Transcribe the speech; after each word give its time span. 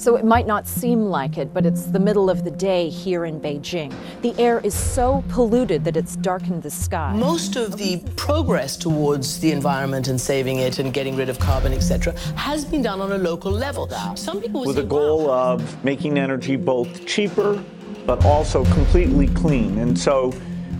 So 0.00 0.16
it 0.16 0.24
might 0.24 0.46
not 0.46 0.66
seem 0.66 1.02
like 1.02 1.36
it, 1.36 1.52
but 1.52 1.66
it's 1.66 1.82
the 1.84 1.98
middle 1.98 2.30
of 2.30 2.42
the 2.42 2.50
day 2.50 2.88
here 2.88 3.26
in 3.26 3.38
Beijing. 3.38 3.92
The 4.22 4.34
air 4.40 4.60
is 4.60 4.72
so 4.72 5.22
polluted 5.28 5.84
that 5.84 5.94
it's 5.94 6.16
darkened 6.16 6.62
the 6.62 6.70
sky. 6.70 7.12
Most 7.14 7.56
of 7.56 7.76
the 7.76 8.02
progress 8.16 8.78
towards 8.78 9.40
the 9.40 9.52
environment 9.52 10.08
and 10.08 10.18
saving 10.18 10.60
it 10.60 10.78
and 10.78 10.94
getting 10.94 11.16
rid 11.16 11.28
of 11.28 11.38
carbon, 11.38 11.74
etc., 11.74 12.18
has 12.34 12.64
been 12.64 12.80
done 12.80 13.02
on 13.02 13.12
a 13.12 13.18
local 13.18 13.52
level. 13.52 13.84
Though. 13.84 14.14
Some 14.14 14.40
people 14.40 14.64
with 14.64 14.76
say, 14.76 14.82
a 14.82 14.86
goal 14.86 15.26
wow. 15.26 15.52
of 15.52 15.84
making 15.84 16.16
energy 16.16 16.56
both 16.56 17.04
cheaper 17.04 17.62
but 18.06 18.24
also 18.24 18.64
completely 18.72 19.28
clean. 19.28 19.76
And 19.76 19.98
so, 19.98 20.32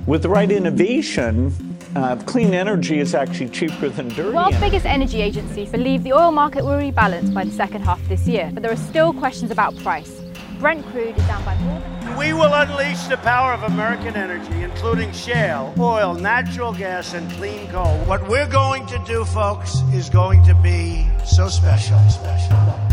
with 0.07 0.23
the 0.23 0.31
right 0.31 0.51
innovation, 0.51 1.70
uh, 1.97 2.17
clean 2.27 2.55
energy 2.55 3.01
is 3.01 3.15
actually 3.15 3.49
cheaper 3.49 3.89
than 3.89 4.09
dirty. 4.09 4.23
The 4.23 4.33
world's 4.33 4.57
energy. 4.57 4.71
biggest 4.71 4.87
energy 4.87 5.23
agencies 5.23 5.71
believe 5.71 6.03
the 6.03 6.13
oil 6.13 6.31
market 6.31 6.65
will 6.65 6.79
rebalance 6.79 7.33
by 7.33 7.45
the 7.45 7.51
second 7.51 7.83
half 7.83 8.01
of 8.01 8.09
this 8.09 8.27
year, 8.27 8.51
but 8.53 8.63
there 8.63 8.73
are 8.73 8.77
still 8.77 9.13
questions 9.13 9.51
about 9.51 9.77
price. 9.79 10.21
Brent 10.59 10.85
crude 10.87 11.17
is 11.17 11.27
down 11.27 11.43
by 11.45 11.57
more 11.59 11.81
than. 11.81 12.17
We 12.19 12.33
will 12.35 12.53
unleash 12.53 13.05
the 13.05 13.17
power 13.19 13.53
of 13.53 13.63
American 13.63 14.15
energy, 14.15 14.63
including 14.63 15.11
shale, 15.13 15.75
oil, 15.79 16.15
natural 16.15 16.73
gas, 16.73 17.15
and 17.15 17.31
clean 17.33 17.67
coal. 17.69 17.97
What 18.05 18.29
we're 18.29 18.49
going 18.49 18.87
to 18.89 19.03
do, 19.07 19.25
folks, 19.25 19.77
is 19.95 20.11
going 20.11 20.45
to 20.45 20.55
be 20.57 21.07
so 21.25 21.49
special, 21.49 21.99
special. 22.11 22.90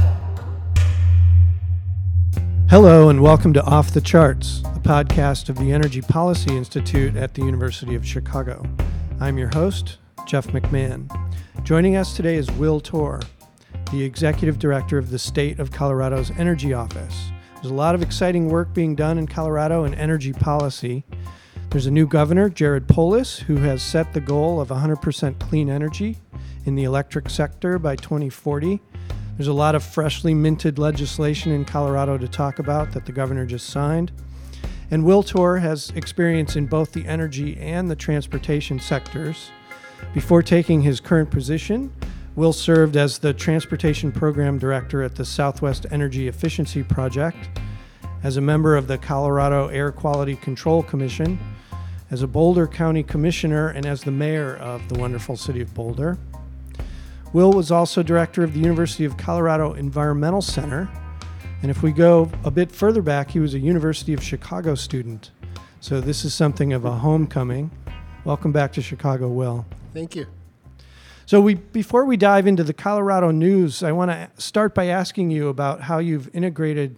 Hello, 2.69 3.07
and 3.07 3.21
welcome 3.21 3.53
to 3.53 3.63
Off 3.63 3.93
the 3.93 4.01
Charts, 4.01 4.59
a 4.59 4.79
podcast 4.79 5.47
of 5.47 5.57
the 5.57 5.71
Energy 5.71 6.01
Policy 6.01 6.53
Institute 6.53 7.15
at 7.15 7.33
the 7.33 7.41
University 7.41 7.95
of 7.95 8.05
Chicago. 8.05 8.61
I'm 9.21 9.37
your 9.37 9.47
host, 9.53 9.99
Jeff 10.25 10.47
McMahon. 10.47 11.09
Joining 11.63 11.95
us 11.95 12.13
today 12.13 12.35
is 12.35 12.51
Will 12.51 12.81
Toor, 12.81 13.21
the 13.93 14.03
Executive 14.03 14.59
Director 14.59 14.97
of 14.97 15.11
the 15.11 15.17
State 15.17 15.59
of 15.59 15.71
Colorado's 15.71 16.29
Energy 16.31 16.73
Office. 16.73 17.29
There's 17.55 17.71
a 17.71 17.73
lot 17.73 17.95
of 17.95 18.01
exciting 18.01 18.49
work 18.49 18.73
being 18.73 18.95
done 18.95 19.17
in 19.17 19.27
Colorado 19.27 19.85
in 19.85 19.93
energy 19.93 20.33
policy. 20.33 21.05
There's 21.69 21.85
a 21.85 21.91
new 21.91 22.05
governor, 22.05 22.49
Jared 22.49 22.89
Polis, 22.89 23.39
who 23.39 23.55
has 23.55 23.81
set 23.81 24.11
the 24.11 24.19
goal 24.19 24.59
of 24.59 24.67
100% 24.67 25.39
clean 25.39 25.69
energy 25.69 26.17
in 26.65 26.75
the 26.75 26.83
electric 26.83 27.29
sector 27.29 27.79
by 27.79 27.95
2040. 27.95 28.81
There's 29.37 29.47
a 29.47 29.53
lot 29.53 29.75
of 29.75 29.83
freshly 29.83 30.33
minted 30.33 30.79
legislation 30.79 31.51
in 31.51 31.63
Colorado 31.63 32.17
to 32.17 32.27
talk 32.27 32.57
about 32.57 32.91
that 32.93 33.05
the 33.05 33.11
governor 33.11 33.45
just 33.45 33.69
signed. 33.69 34.11
And 34.89 35.05
Will 35.05 35.21
Toor 35.21 35.57
has 35.57 35.91
experience 35.91 36.55
in 36.55 36.65
both 36.65 36.91
the 36.91 37.05
energy 37.05 37.55
and 37.57 37.91
the 37.91 37.95
transportation 37.95 38.79
sectors. 38.79 39.51
Before 40.15 40.41
taking 40.41 40.81
his 40.81 40.99
current 40.99 41.29
position, 41.29 41.93
Will 42.35 42.51
served 42.51 42.97
as 42.97 43.19
the 43.19 43.31
Transportation 43.31 44.11
Program 44.11 44.57
Director 44.57 45.03
at 45.03 45.13
the 45.13 45.25
Southwest 45.25 45.85
Energy 45.91 46.27
Efficiency 46.27 46.81
Project, 46.81 47.59
as 48.23 48.37
a 48.37 48.41
member 48.41 48.75
of 48.75 48.87
the 48.87 48.97
Colorado 48.97 49.67
Air 49.67 49.91
Quality 49.91 50.35
Control 50.35 50.81
Commission, 50.81 51.37
as 52.09 52.23
a 52.23 52.27
Boulder 52.27 52.65
County 52.65 53.03
Commissioner, 53.03 53.69
and 53.69 53.85
as 53.85 54.01
the 54.01 54.11
mayor 54.11 54.55
of 54.55 54.89
the 54.89 54.97
wonderful 54.97 55.37
city 55.37 55.61
of 55.61 55.71
Boulder. 55.75 56.17
Will 57.37 57.53
was 57.53 57.69
also 57.69 58.01
director 58.01 58.43
of 58.43 58.53
the 58.55 58.59
University 58.59 59.05
of 59.05 59.15
Colorado 59.15 59.73
Environmental 59.73 60.41
Center. 60.41 60.89
And 61.61 61.69
if 61.69 61.83
we 61.83 61.91
go 61.91 62.31
a 62.43 62.49
bit 62.49 62.71
further 62.71 63.03
back, 63.03 63.29
he 63.29 63.39
was 63.39 63.53
a 63.53 63.59
University 63.59 64.11
of 64.11 64.23
Chicago 64.23 64.73
student. 64.73 65.29
So 65.79 66.01
this 66.01 66.25
is 66.25 66.33
something 66.33 66.73
of 66.73 66.83
a 66.83 66.93
homecoming. 66.93 67.69
Welcome 68.25 68.51
back 68.51 68.73
to 68.73 68.81
Chicago, 68.81 69.27
Will. 69.27 69.67
Thank 69.93 70.15
you. 70.15 70.25
So 71.27 71.39
we 71.39 71.53
before 71.53 72.05
we 72.05 72.17
dive 72.17 72.47
into 72.47 72.63
the 72.63 72.73
Colorado 72.73 73.29
news, 73.29 73.83
I 73.83 73.91
want 73.91 74.09
to 74.09 74.31
start 74.41 74.73
by 74.73 74.87
asking 74.87 75.29
you 75.29 75.47
about 75.47 75.81
how 75.81 75.99
you've 75.99 76.35
integrated 76.35 76.95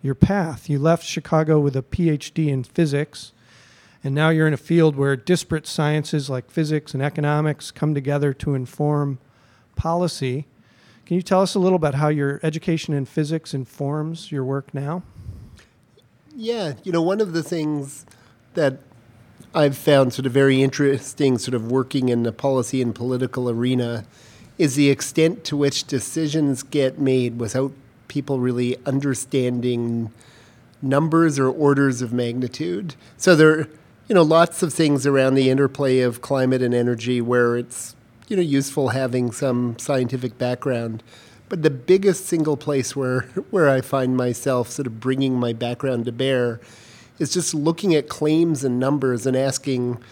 your 0.00 0.14
path. 0.14 0.70
You 0.70 0.78
left 0.78 1.04
Chicago 1.04 1.60
with 1.60 1.76
a 1.76 1.82
PhD 1.82 2.48
in 2.48 2.64
physics, 2.64 3.34
and 4.02 4.14
now 4.14 4.30
you're 4.30 4.48
in 4.48 4.54
a 4.54 4.56
field 4.56 4.96
where 4.96 5.16
disparate 5.16 5.66
sciences 5.66 6.30
like 6.30 6.50
physics 6.50 6.94
and 6.94 7.02
economics 7.02 7.70
come 7.70 7.92
together 7.92 8.32
to 8.32 8.54
inform 8.54 9.18
policy. 9.76 10.46
Can 11.06 11.16
you 11.16 11.22
tell 11.22 11.42
us 11.42 11.54
a 11.54 11.58
little 11.58 11.76
about 11.76 11.94
how 11.94 12.08
your 12.08 12.40
education 12.42 12.94
in 12.94 13.04
physics 13.04 13.52
informs 13.54 14.30
your 14.30 14.44
work 14.44 14.72
now? 14.72 15.02
Yeah, 16.34 16.74
you 16.84 16.92
know, 16.92 17.02
one 17.02 17.20
of 17.20 17.32
the 17.32 17.42
things 17.42 18.06
that 18.54 18.78
I've 19.54 19.76
found 19.76 20.14
sort 20.14 20.26
of 20.26 20.32
very 20.32 20.62
interesting, 20.62 21.36
sort 21.38 21.54
of 21.54 21.70
working 21.70 22.08
in 22.08 22.22
the 22.22 22.32
policy 22.32 22.80
and 22.80 22.94
political 22.94 23.50
arena, 23.50 24.04
is 24.56 24.76
the 24.76 24.88
extent 24.88 25.44
to 25.44 25.56
which 25.56 25.84
decisions 25.84 26.62
get 26.62 26.98
made 26.98 27.38
without 27.38 27.72
people 28.08 28.38
really 28.38 28.76
understanding 28.86 30.10
numbers 30.80 31.38
or 31.38 31.48
orders 31.48 32.02
of 32.02 32.12
magnitude. 32.12 32.94
So 33.16 33.36
there, 33.36 33.50
are, 33.50 33.68
you 34.08 34.14
know, 34.14 34.22
lots 34.22 34.62
of 34.62 34.72
things 34.72 35.06
around 35.06 35.34
the 35.34 35.50
interplay 35.50 36.00
of 36.00 36.20
climate 36.20 36.62
and 36.62 36.74
energy 36.74 37.20
where 37.20 37.56
it's 37.56 37.94
you 38.32 38.36
know 38.36 38.42
useful 38.42 38.88
having 38.88 39.30
some 39.30 39.78
scientific 39.78 40.38
background. 40.38 41.02
But 41.50 41.62
the 41.62 41.68
biggest 41.68 42.24
single 42.24 42.56
place 42.56 42.96
where 42.96 43.20
where 43.50 43.68
I 43.68 43.82
find 43.82 44.16
myself 44.16 44.70
sort 44.70 44.86
of 44.86 45.00
bringing 45.00 45.38
my 45.38 45.52
background 45.52 46.06
to 46.06 46.12
bear 46.12 46.58
is 47.18 47.30
just 47.30 47.52
looking 47.52 47.94
at 47.94 48.08
claims 48.08 48.64
and 48.64 48.80
numbers 48.80 49.26
and 49.26 49.36
asking, 49.36 50.02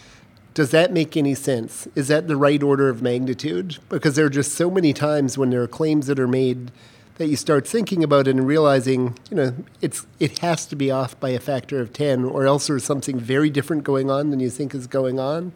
does 0.53 0.69
that 0.69 0.93
make 0.93 1.17
any 1.17 1.33
sense? 1.33 1.87
Is 1.95 2.09
that 2.09 2.27
the 2.27 2.35
right 2.35 2.61
order 2.61 2.89
of 2.89 3.01
magnitude? 3.01 3.79
Because 3.89 4.15
there 4.15 4.27
are 4.27 4.29
just 4.29 4.53
so 4.53 4.69
many 4.69 4.93
times 4.93 5.35
when 5.35 5.49
there 5.49 5.63
are 5.63 5.67
claims 5.67 6.05
that 6.05 6.19
are 6.19 6.27
made 6.27 6.71
that 7.15 7.27
you 7.27 7.35
start 7.35 7.67
thinking 7.67 8.03
about 8.03 8.27
it 8.27 8.35
and 8.35 8.45
realizing, 8.45 9.17
you 9.31 9.37
know, 9.37 9.55
it's 9.81 10.05
it 10.19 10.37
has 10.39 10.67
to 10.67 10.75
be 10.75 10.91
off 10.91 11.19
by 11.19 11.29
a 11.29 11.39
factor 11.39 11.79
of 11.79 11.91
10 11.91 12.23
or 12.23 12.45
else 12.45 12.67
there's 12.67 12.83
something 12.83 13.19
very 13.19 13.49
different 13.49 13.83
going 13.83 14.11
on 14.11 14.29
than 14.29 14.39
you 14.39 14.51
think 14.51 14.75
is 14.75 14.85
going 14.85 15.19
on. 15.19 15.53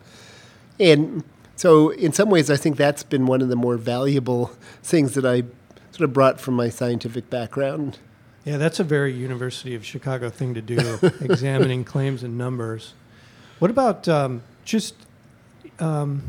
And 0.80 1.24
so 1.56 1.90
in 1.90 2.12
some 2.14 2.30
ways 2.30 2.50
I 2.50 2.58
think 2.58 2.78
that's 2.78 3.04
been 3.04 3.26
one 3.26 3.42
of 3.42 3.50
the 3.50 3.56
more 3.56 3.78
valuable 3.78 4.52
things 4.84 5.14
that 5.14 5.26
I 5.26 5.44
sort 5.92 6.10
of 6.10 6.14
brought 6.14 6.40
from 6.40 6.56
my 6.56 6.70
scientific 6.70 7.30
background. 7.30 8.00
Yeah, 8.44 8.58
that's 8.58 8.80
a 8.80 8.84
very 8.84 9.14
University 9.14 9.74
of 9.74 9.84
Chicago 9.86 10.30
thing 10.30 10.54
to 10.54 10.62
do, 10.62 11.00
examining 11.22 11.84
claims 11.84 12.22
and 12.22 12.38
numbers. 12.38 12.94
What 13.60 13.72
about 13.72 14.08
um, 14.08 14.44
just 14.66 14.96
um, 15.80 16.24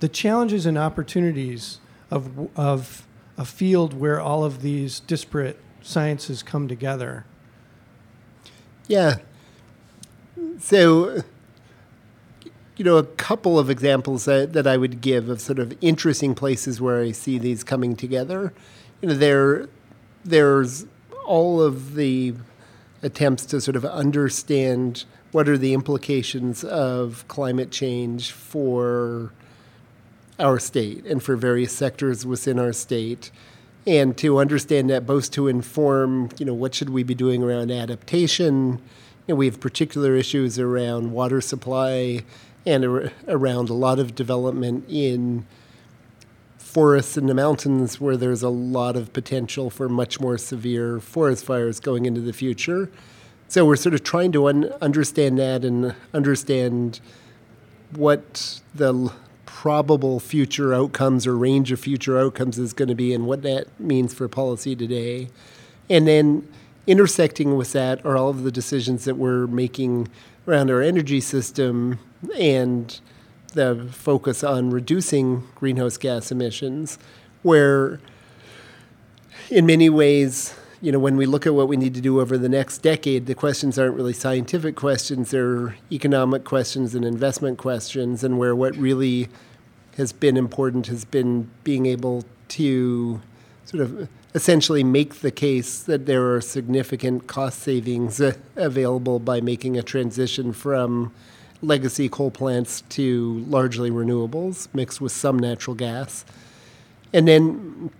the 0.00 0.08
challenges 0.08 0.66
and 0.66 0.76
opportunities 0.76 1.78
of, 2.10 2.50
of 2.56 3.06
a 3.38 3.44
field 3.44 3.94
where 3.94 4.20
all 4.20 4.42
of 4.42 4.62
these 4.62 5.00
disparate 5.00 5.60
sciences 5.82 6.42
come 6.42 6.66
together? 6.66 7.24
Yeah. 8.88 9.16
So, 10.58 11.22
you 12.82 12.86
know, 12.90 12.96
a 12.96 13.04
couple 13.04 13.60
of 13.60 13.70
examples 13.70 14.24
that, 14.24 14.54
that 14.54 14.66
I 14.66 14.76
would 14.76 15.00
give 15.00 15.28
of 15.28 15.40
sort 15.40 15.60
of 15.60 15.72
interesting 15.80 16.34
places 16.34 16.80
where 16.80 17.00
I 17.00 17.12
see 17.12 17.38
these 17.38 17.62
coming 17.62 17.94
together. 17.94 18.52
You 19.00 19.10
know, 19.10 19.14
there, 19.14 19.68
there's 20.24 20.84
all 21.24 21.62
of 21.62 21.94
the 21.94 22.34
attempts 23.00 23.46
to 23.46 23.60
sort 23.60 23.76
of 23.76 23.84
understand 23.84 25.04
what 25.30 25.48
are 25.48 25.56
the 25.56 25.74
implications 25.74 26.64
of 26.64 27.24
climate 27.28 27.70
change 27.70 28.32
for 28.32 29.32
our 30.40 30.58
state 30.58 31.06
and 31.06 31.22
for 31.22 31.36
various 31.36 31.70
sectors 31.72 32.26
within 32.26 32.58
our 32.58 32.72
state 32.72 33.30
and 33.86 34.18
to 34.18 34.38
understand 34.38 34.90
that 34.90 35.06
both 35.06 35.30
to 35.30 35.46
inform 35.46 36.30
you 36.36 36.44
know 36.44 36.54
what 36.54 36.74
should 36.74 36.90
we 36.90 37.04
be 37.04 37.14
doing 37.14 37.44
around 37.44 37.70
adaptation 37.70 38.80
you 39.26 39.34
know, 39.34 39.36
we 39.36 39.46
have 39.46 39.60
particular 39.60 40.16
issues 40.16 40.58
around 40.58 41.12
water 41.12 41.40
supply 41.40 42.24
and 42.64 42.84
ar- 42.84 43.12
around 43.28 43.68
a 43.68 43.74
lot 43.74 43.98
of 43.98 44.14
development 44.14 44.84
in 44.88 45.46
forests 46.58 47.18
in 47.18 47.26
the 47.26 47.34
mountains 47.34 48.00
where 48.00 48.16
there's 48.16 48.42
a 48.42 48.48
lot 48.48 48.96
of 48.96 49.12
potential 49.12 49.68
for 49.68 49.88
much 49.88 50.20
more 50.20 50.38
severe 50.38 51.00
forest 51.00 51.44
fires 51.44 51.78
going 51.78 52.06
into 52.06 52.20
the 52.20 52.32
future. 52.32 52.90
So 53.48 53.66
we're 53.66 53.76
sort 53.76 53.94
of 53.94 54.02
trying 54.02 54.32
to 54.32 54.48
un- 54.48 54.72
understand 54.80 55.38
that 55.38 55.64
and 55.64 55.94
understand 56.14 57.00
what 57.94 58.62
the 58.74 58.94
l- 58.94 59.14
probable 59.44 60.18
future 60.18 60.72
outcomes 60.72 61.26
or 61.26 61.36
range 61.36 61.70
of 61.70 61.78
future 61.78 62.18
outcomes 62.18 62.58
is 62.58 62.72
going 62.72 62.88
to 62.88 62.94
be 62.94 63.12
and 63.12 63.26
what 63.26 63.42
that 63.42 63.68
means 63.78 64.14
for 64.14 64.26
policy 64.26 64.74
today. 64.74 65.28
And 65.90 66.08
then 66.08 66.48
intersecting 66.86 67.56
with 67.56 67.72
that 67.72 68.04
are 68.06 68.16
all 68.16 68.30
of 68.30 68.44
the 68.44 68.50
decisions 68.50 69.04
that 69.04 69.16
we're 69.16 69.46
making 69.46 70.08
around 70.48 70.70
our 70.70 70.80
energy 70.80 71.20
system 71.20 71.98
and 72.38 73.00
the 73.54 73.88
focus 73.92 74.42
on 74.42 74.70
reducing 74.70 75.46
greenhouse 75.54 75.96
gas 75.96 76.30
emissions, 76.30 76.98
where 77.42 78.00
in 79.50 79.66
many 79.66 79.90
ways, 79.90 80.54
you 80.80 80.90
know, 80.90 80.98
when 80.98 81.16
we 81.16 81.26
look 81.26 81.46
at 81.46 81.54
what 81.54 81.68
we 81.68 81.76
need 81.76 81.94
to 81.94 82.00
do 82.00 82.20
over 82.20 82.38
the 82.38 82.48
next 82.48 82.78
decade, 82.78 83.26
the 83.26 83.34
questions 83.34 83.78
aren't 83.78 83.94
really 83.94 84.12
scientific 84.12 84.76
questions, 84.76 85.30
they're 85.30 85.76
economic 85.90 86.44
questions 86.44 86.94
and 86.94 87.04
investment 87.04 87.58
questions, 87.58 88.24
and 88.24 88.38
where 88.38 88.56
what 88.56 88.74
really 88.76 89.28
has 89.96 90.12
been 90.12 90.36
important 90.36 90.86
has 90.86 91.04
been 91.04 91.50
being 91.64 91.86
able 91.86 92.24
to 92.48 93.20
sort 93.64 93.82
of 93.82 94.08
essentially 94.34 94.82
make 94.82 95.16
the 95.16 95.30
case 95.30 95.82
that 95.82 96.06
there 96.06 96.32
are 96.34 96.40
significant 96.40 97.26
cost 97.26 97.58
savings 97.58 98.20
available 98.56 99.18
by 99.18 99.40
making 99.40 99.76
a 99.76 99.82
transition 99.82 100.52
from 100.52 101.12
legacy 101.62 102.08
coal 102.08 102.30
plants 102.30 102.82
to 102.90 103.44
largely 103.48 103.90
renewables 103.90 104.68
mixed 104.74 105.00
with 105.00 105.12
some 105.12 105.38
natural 105.38 105.74
gas. 105.74 106.24
And 107.12 107.26
then 107.26 107.90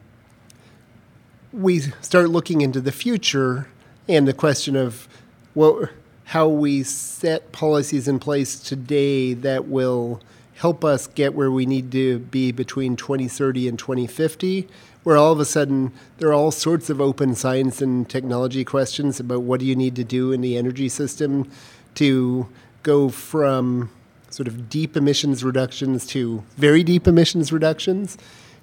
we 1.52 1.80
start 2.00 2.30
looking 2.30 2.60
into 2.60 2.80
the 2.80 2.92
future 2.92 3.68
and 4.08 4.26
the 4.26 4.32
question 4.32 4.74
of 4.74 5.08
what, 5.54 5.90
how 6.24 6.48
we 6.48 6.82
set 6.82 7.52
policies 7.52 8.08
in 8.08 8.18
place 8.18 8.58
today 8.58 9.34
that 9.34 9.68
will 9.68 10.20
help 10.54 10.84
us 10.84 11.06
get 11.06 11.34
where 11.34 11.50
we 11.50 11.66
need 11.66 11.92
to 11.92 12.18
be 12.18 12.52
between 12.52 12.96
2030 12.96 13.68
and 13.68 13.78
2050 13.78 14.68
where 15.02 15.16
all 15.16 15.32
of 15.32 15.40
a 15.40 15.44
sudden 15.44 15.92
there 16.18 16.28
are 16.28 16.32
all 16.32 16.50
sorts 16.50 16.88
of 16.88 17.00
open 17.00 17.34
science 17.34 17.82
and 17.82 18.08
technology 18.08 18.64
questions 18.64 19.18
about 19.18 19.42
what 19.42 19.60
do 19.60 19.66
you 19.66 19.74
need 19.74 19.96
to 19.96 20.04
do 20.04 20.32
in 20.32 20.40
the 20.40 20.56
energy 20.56 20.88
system 20.88 21.50
to 21.94 22.46
go 22.82 23.08
from 23.08 23.90
sort 24.30 24.48
of 24.48 24.68
deep 24.68 24.96
emissions 24.96 25.44
reductions 25.44 26.06
to 26.06 26.42
very 26.56 26.82
deep 26.82 27.06
emissions 27.06 27.52
reductions. 27.52 28.16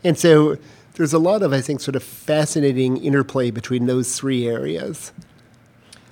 And 0.04 0.18
so 0.18 0.58
there's 0.94 1.14
a 1.14 1.20
lot 1.20 1.44
of, 1.44 1.54
I 1.54 1.62
think, 1.62 1.80
sort 1.82 1.96
of 1.96 2.04
fascinating 2.04 2.98
interplay 2.98 3.52
between 3.52 3.86
those 3.86 4.18
three 4.18 4.48
areas. 4.48 5.12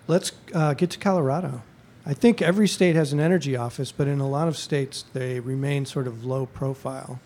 Let's 0.08 0.32
uh, 0.54 0.74
get 0.74 0.92
to 0.92 1.00
Colorado. 1.00 1.64
I 2.06 2.14
think 2.14 2.42
every 2.42 2.70
state 2.70 2.96
has 2.96 3.12
an 3.12 3.20
energy 3.20 3.58
office, 3.58 3.92
but 3.92 4.08
in 4.08 4.22
a 4.22 4.28
lot 4.30 4.48
of 4.48 4.58
states, 4.58 5.04
they 5.12 5.42
remain 5.42 5.86
sort 5.86 6.08
of 6.08 6.24
low 6.24 6.46
profile. 6.46 7.20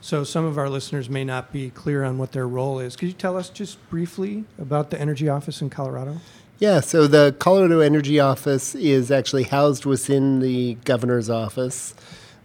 So 0.00 0.24
some 0.24 0.44
of 0.44 0.58
our 0.58 0.68
listeners 0.68 1.08
may 1.08 1.24
not 1.24 1.52
be 1.52 1.70
clear 1.70 2.02
on 2.02 2.18
what 2.18 2.32
their 2.32 2.48
role 2.48 2.80
is. 2.80 2.96
Could 2.96 3.08
you 3.08 3.14
tell 3.14 3.36
us 3.36 3.50
just 3.50 3.78
briefly 3.90 4.44
about 4.58 4.90
the 4.90 5.00
energy 5.00 5.28
office 5.28 5.60
in 5.60 5.70
Colorado? 5.70 6.16
Yeah, 6.60 6.80
so 6.80 7.06
the 7.06 7.34
Colorado 7.38 7.80
Energy 7.80 8.20
Office 8.20 8.74
is 8.74 9.10
actually 9.10 9.44
housed 9.44 9.86
within 9.86 10.40
the 10.40 10.74
governor's 10.84 11.30
office. 11.30 11.94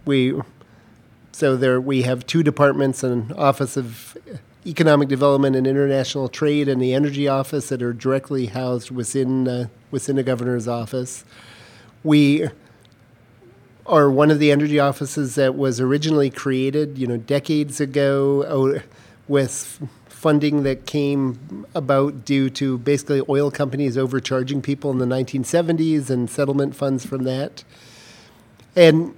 We 0.06 0.40
so 1.34 1.58
there 1.58 1.82
we 1.82 2.04
have 2.04 2.26
two 2.26 2.42
departments: 2.42 3.04
an 3.04 3.34
Office 3.34 3.76
of 3.76 4.18
Economic 4.66 5.10
Development 5.10 5.54
and 5.54 5.68
International 5.68 6.30
Trade, 6.30 6.70
and 6.70 6.82
the 6.82 6.94
Energy 6.94 7.28
Office 7.28 7.68
that 7.68 7.84
are 7.84 7.92
directly 7.92 8.46
housed 8.46 8.90
within 8.90 9.50
uh, 9.50 9.68
within 9.92 10.16
the 10.16 10.24
governor's 10.24 10.66
office. 10.66 11.26
We 12.02 12.48
are 13.86 14.10
one 14.10 14.32
of 14.32 14.40
the 14.40 14.50
energy 14.50 14.80
offices 14.80 15.36
that 15.36 15.56
was 15.56 15.82
originally 15.82 16.30
created, 16.30 16.98
you 16.98 17.06
know, 17.06 17.18
decades 17.18 17.82
ago, 17.82 18.80
with 19.28 19.86
funding 20.26 20.64
that 20.64 20.88
came 20.88 21.68
about 21.76 22.26
due 22.26 22.50
to 22.50 22.80
basically 22.80 23.22
oil 23.30 23.52
companies 23.52 23.96
overcharging 23.96 24.60
people 24.60 24.90
in 24.90 24.98
the 24.98 25.06
1970s 25.06 26.10
and 26.10 26.32
settlement 26.32 26.76
funds 26.76 27.06
from 27.06 27.26
that. 27.26 27.64
And 28.76 29.14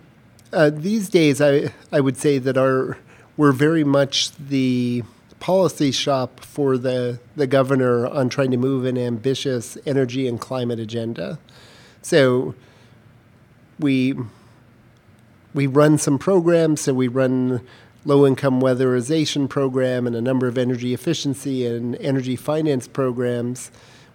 uh, 0.51 0.69
these 0.69 1.07
days, 1.07 1.39
I 1.39 1.71
I 1.93 2.01
would 2.01 2.17
say 2.17 2.39
that 2.39 2.57
our 2.57 2.97
we're 3.37 3.53
very 3.53 3.85
much 3.85 4.35
the 4.35 5.03
policy 5.39 5.91
shop 5.91 6.41
for 6.41 6.77
the 6.77 7.21
the 7.37 7.47
governor 7.47 8.05
on 8.05 8.27
trying 8.27 8.51
to 8.51 8.57
move 8.57 8.83
an 8.83 8.97
ambitious 8.97 9.77
energy 9.85 10.27
and 10.27 10.41
climate 10.41 10.77
agenda. 10.77 11.39
So 12.01 12.53
we 13.79 14.13
we 15.53 15.67
run 15.67 15.97
some 15.97 16.19
programs. 16.19 16.81
So 16.81 16.93
we 16.93 17.07
run 17.07 17.61
low 18.07 18.25
income 18.25 18.61
weatherization 18.61 19.49
program 19.49 20.07
and 20.07 20.15
a 20.15 20.21
number 20.21 20.47
of 20.47 20.57
energy 20.57 20.93
efficiency 20.93 21.67
and 21.67 21.93
energy 21.97 22.37
finance 22.37 22.87
programs. 22.87 23.69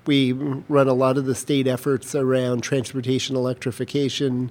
We 0.07 0.33
run 0.33 0.89
a 0.89 0.95
lot 0.95 1.19
of 1.19 1.27
the 1.27 1.35
state 1.35 1.67
efforts 1.67 2.15
around 2.15 2.63
transportation 2.63 3.37
electrification. 3.37 4.51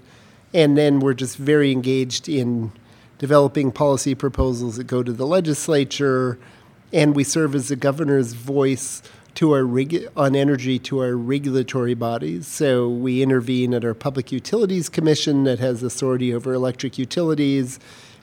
And 0.54 0.78
then 0.78 1.00
we're 1.00 1.16
just 1.16 1.38
very 1.38 1.72
engaged 1.72 2.30
in 2.30 2.72
developing 3.18 3.72
policy 3.72 4.14
proposals 4.14 4.76
that 4.78 4.86
go 4.86 5.02
to 5.02 5.12
the 5.12 5.26
legislature. 5.26 6.38
And 6.94 7.16
we 7.16 7.24
serve 7.24 7.56
as 7.56 7.70
the 7.70 7.76
governor's 7.76 8.34
voice 8.34 9.02
to 9.34 9.54
our 9.54 9.64
regu- 9.64 10.08
on 10.16 10.36
energy 10.36 10.78
to 10.78 11.00
our 11.00 11.16
regulatory 11.16 11.96
bodies. 11.96 12.46
So 12.46 12.88
we 12.88 13.24
intervene 13.24 13.74
at 13.74 13.84
our 13.84 13.96
Public 13.96 14.32
Utilities 14.32 14.88
Commission 14.88 15.46
that 15.46 15.58
has 15.58 15.82
authority 15.82 16.32
over 16.32 16.54
electric 16.54 17.00
utilities 17.00 17.80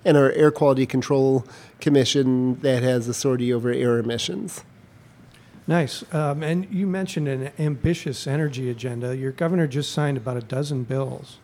and 0.08 0.16
our 0.16 0.32
Air 0.32 0.50
Quality 0.50 0.86
Control 0.86 1.44
Commission 1.82 2.58
that 2.62 2.82
has 2.82 3.08
authority 3.08 3.52
over 3.52 3.70
air 3.70 3.98
emissions. 3.98 4.64
Nice. 5.66 6.02
Um, 6.14 6.42
and 6.42 6.66
you 6.72 6.86
mentioned 6.86 7.28
an 7.28 7.52
ambitious 7.58 8.26
energy 8.26 8.70
agenda. 8.70 9.14
Your 9.14 9.32
governor 9.32 9.66
just 9.66 9.92
signed 9.92 10.16
about 10.16 10.38
a 10.38 10.40
dozen 10.40 10.84
bills 10.84 11.36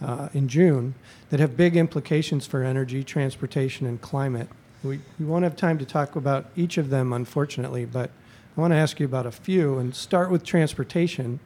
uh, 0.00 0.28
in 0.32 0.46
June 0.46 0.94
that 1.30 1.40
have 1.40 1.56
big 1.56 1.76
implications 1.76 2.46
for 2.46 2.62
energy, 2.62 3.02
transportation, 3.02 3.88
and 3.88 4.00
climate. 4.00 4.48
We, 4.84 5.00
we 5.18 5.26
won't 5.26 5.42
have 5.42 5.56
time 5.56 5.78
to 5.78 5.84
talk 5.84 6.14
about 6.14 6.46
each 6.54 6.78
of 6.78 6.90
them, 6.90 7.12
unfortunately, 7.12 7.86
but 7.86 8.10
I 8.56 8.60
want 8.60 8.72
to 8.72 8.76
ask 8.76 9.00
you 9.00 9.06
about 9.06 9.26
a 9.26 9.32
few 9.32 9.78
and 9.78 9.96
start 9.96 10.30
with 10.30 10.44
transportation 10.44 11.40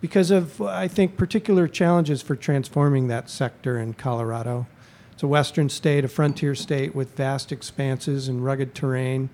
because 0.00 0.30
of, 0.30 0.62
I 0.62 0.88
think, 0.88 1.18
particular 1.18 1.68
challenges 1.68 2.22
for 2.22 2.34
transforming 2.34 3.08
that 3.08 3.28
sector 3.28 3.78
in 3.78 3.92
Colorado. 3.92 4.66
It's 5.14 5.22
a 5.22 5.28
western 5.28 5.68
state, 5.68 6.04
a 6.04 6.08
frontier 6.08 6.56
state 6.56 6.92
with 6.92 7.14
vast 7.14 7.52
expanses 7.52 8.26
and 8.26 8.44
rugged 8.44 8.74
terrain, 8.74 9.30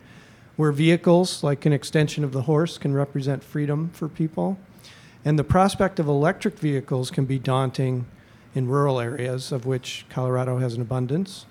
where 0.57 0.73
vehicles, 0.73 1.43
like 1.43 1.65
an 1.65 1.73
extension 1.73 2.23
of 2.23 2.33
the 2.33 2.43
horse, 2.43 2.77
can 2.77 2.93
represent 2.93 3.43
freedom 3.43 3.89
for 3.95 4.07
people. 4.07 4.59
And 5.25 5.39
the 5.39 5.45
prospect 5.45 5.99
of 5.99 6.07
electric 6.07 6.59
vehicles 6.59 7.11
can 7.11 7.25
be 7.25 7.39
daunting 7.39 8.05
in 8.55 8.69
rural 8.69 9.01
areas, 9.01 9.53
of 9.53 9.65
which 9.65 10.05
Colorado 10.11 10.59
has 10.59 10.75
an 10.75 10.83
abundance. 10.83 11.47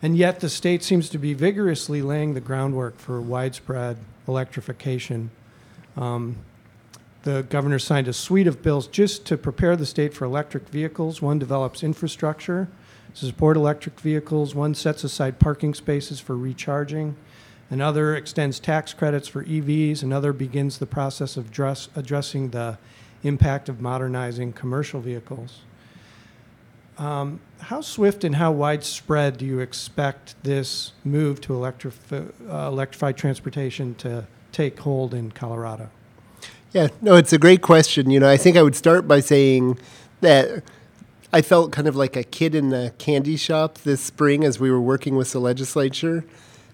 And 0.00 0.16
yet, 0.16 0.40
the 0.40 0.48
state 0.48 0.82
seems 0.82 1.10
to 1.10 1.18
be 1.18 1.34
vigorously 1.34 2.00
laying 2.00 2.32
the 2.32 2.40
groundwork 2.40 2.98
for 2.98 3.20
widespread 3.20 3.98
electrification. 4.26 5.30
Um, 5.94 6.36
the 7.24 7.42
governor 7.50 7.78
signed 7.78 8.08
a 8.08 8.14
suite 8.14 8.46
of 8.46 8.62
bills 8.62 8.86
just 8.86 9.26
to 9.26 9.36
prepare 9.36 9.76
the 9.76 9.86
state 9.86 10.14
for 10.14 10.24
electric 10.24 10.70
vehicles. 10.70 11.20
One 11.20 11.38
develops 11.38 11.82
infrastructure 11.82 12.68
support 13.14 13.56
electric 13.56 14.00
vehicles. 14.00 14.54
One 14.54 14.74
sets 14.74 15.04
aside 15.04 15.38
parking 15.38 15.74
spaces 15.74 16.20
for 16.20 16.36
recharging. 16.36 17.16
Another 17.70 18.14
extends 18.14 18.60
tax 18.60 18.92
credits 18.92 19.28
for 19.28 19.44
EVs. 19.44 20.02
Another 20.02 20.32
begins 20.32 20.78
the 20.78 20.86
process 20.86 21.36
of 21.36 21.50
dress, 21.50 21.88
addressing 21.96 22.50
the 22.50 22.78
impact 23.22 23.68
of 23.68 23.80
modernizing 23.80 24.52
commercial 24.52 25.00
vehicles. 25.00 25.60
Um, 26.98 27.40
how 27.60 27.80
swift 27.80 28.24
and 28.24 28.36
how 28.36 28.52
widespread 28.52 29.38
do 29.38 29.46
you 29.46 29.60
expect 29.60 30.34
this 30.42 30.92
move 31.04 31.40
to 31.42 31.52
electrif- 31.54 32.32
uh, 32.48 32.68
electrified 32.68 33.16
transportation 33.16 33.94
to 33.96 34.26
take 34.52 34.78
hold 34.80 35.14
in 35.14 35.32
Colorado? 35.32 35.90
Yeah, 36.72 36.88
no, 37.00 37.16
it's 37.16 37.32
a 37.32 37.38
great 37.38 37.62
question. 37.62 38.10
You 38.10 38.20
know, 38.20 38.28
I 38.28 38.36
think 38.36 38.56
I 38.56 38.62
would 38.62 38.76
start 38.76 39.08
by 39.08 39.20
saying 39.20 39.78
that 40.20 40.62
I 41.34 41.40
felt 41.40 41.72
kind 41.72 41.88
of 41.88 41.96
like 41.96 42.14
a 42.14 42.24
kid 42.24 42.54
in 42.54 42.68
the 42.68 42.92
candy 42.98 43.36
shop 43.36 43.78
this 43.78 44.02
spring 44.02 44.44
as 44.44 44.60
we 44.60 44.70
were 44.70 44.80
working 44.80 45.16
with 45.16 45.32
the 45.32 45.40
legislature. 45.40 46.26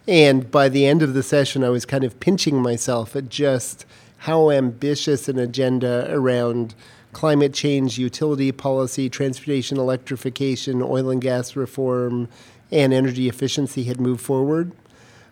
And 0.09 0.51
by 0.51 0.69
the 0.69 0.85
end 0.85 1.01
of 1.01 1.15
the 1.15 1.23
session, 1.23 1.63
I 1.63 1.69
was 1.69 1.85
kind 1.85 2.03
of 2.03 2.19
pinching 2.19 2.61
myself 2.61 3.15
at 3.15 3.29
just 3.29 3.87
how 4.19 4.51
ambitious 4.51 5.29
an 5.29 5.39
agenda 5.39 6.09
around 6.11 6.75
climate 7.13 7.55
change, 7.55 7.99
utility 7.99 8.51
policy, 8.51 9.09
transportation 9.09 9.79
electrification, 9.79 10.83
oil 10.83 11.09
and 11.09 11.23
gas 11.23 11.55
reform, 11.55 12.29
and 12.73 12.93
energy 12.93 13.29
efficiency 13.29 13.85
had 13.85 14.01
moved 14.01 14.21
forward. 14.21 14.73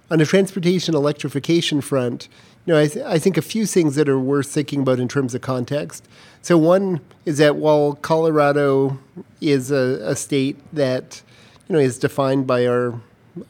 On 0.08 0.20
the 0.20 0.24
transportation 0.24 0.94
electrification 0.94 1.80
front, 1.80 2.28
know, 2.72 2.80
I, 2.80 2.88
th- 2.88 3.04
I 3.04 3.18
think 3.18 3.36
a 3.36 3.42
few 3.42 3.64
things 3.66 3.94
that 3.94 4.08
are 4.08 4.18
worth 4.18 4.48
thinking 4.48 4.80
about 4.80 4.98
in 4.98 5.08
terms 5.08 5.34
of 5.34 5.40
context. 5.40 6.06
So 6.42 6.58
one 6.58 7.00
is 7.24 7.38
that 7.38 7.56
while 7.56 7.94
Colorado 7.94 8.98
is 9.40 9.70
a, 9.70 10.00
a 10.02 10.16
state 10.16 10.58
that 10.72 11.22
you 11.68 11.74
know 11.74 11.80
is 11.80 11.98
defined 11.98 12.46
by 12.46 12.66
our 12.66 13.00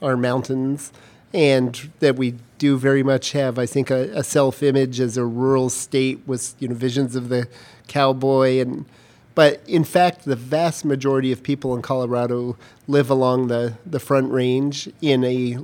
our 0.02 0.16
mountains, 0.16 0.92
and 1.32 1.90
that 2.00 2.16
we 2.16 2.34
do 2.58 2.76
very 2.78 3.02
much 3.02 3.32
have, 3.32 3.58
I 3.58 3.66
think, 3.66 3.90
a, 3.90 4.10
a 4.14 4.24
self-image 4.24 5.00
as 5.00 5.16
a 5.16 5.24
rural 5.24 5.68
state 5.68 6.20
with 6.26 6.54
you 6.58 6.68
know 6.68 6.74
visions 6.74 7.16
of 7.16 7.28
the 7.28 7.48
cowboy 7.88 8.60
and. 8.60 8.84
But 9.34 9.60
in 9.66 9.84
fact, 9.84 10.24
the 10.24 10.34
vast 10.34 10.82
majority 10.82 11.30
of 11.30 11.42
people 11.42 11.76
in 11.76 11.82
Colorado 11.82 12.56
live 12.88 13.10
along 13.10 13.48
the, 13.48 13.74
the 13.84 14.00
Front 14.00 14.32
Range 14.32 14.90
in 15.02 15.24
a 15.24 15.58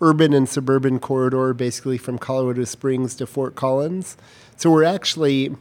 urban 0.00 0.32
and 0.32 0.48
suburban 0.48 0.98
corridor, 0.98 1.54
basically 1.54 1.98
from 1.98 2.18
Colorado 2.18 2.64
Springs 2.64 3.14
to 3.16 3.26
Fort 3.26 3.54
Collins. 3.54 4.16
So 4.56 4.70
we're 4.70 4.84
actually 4.84 5.54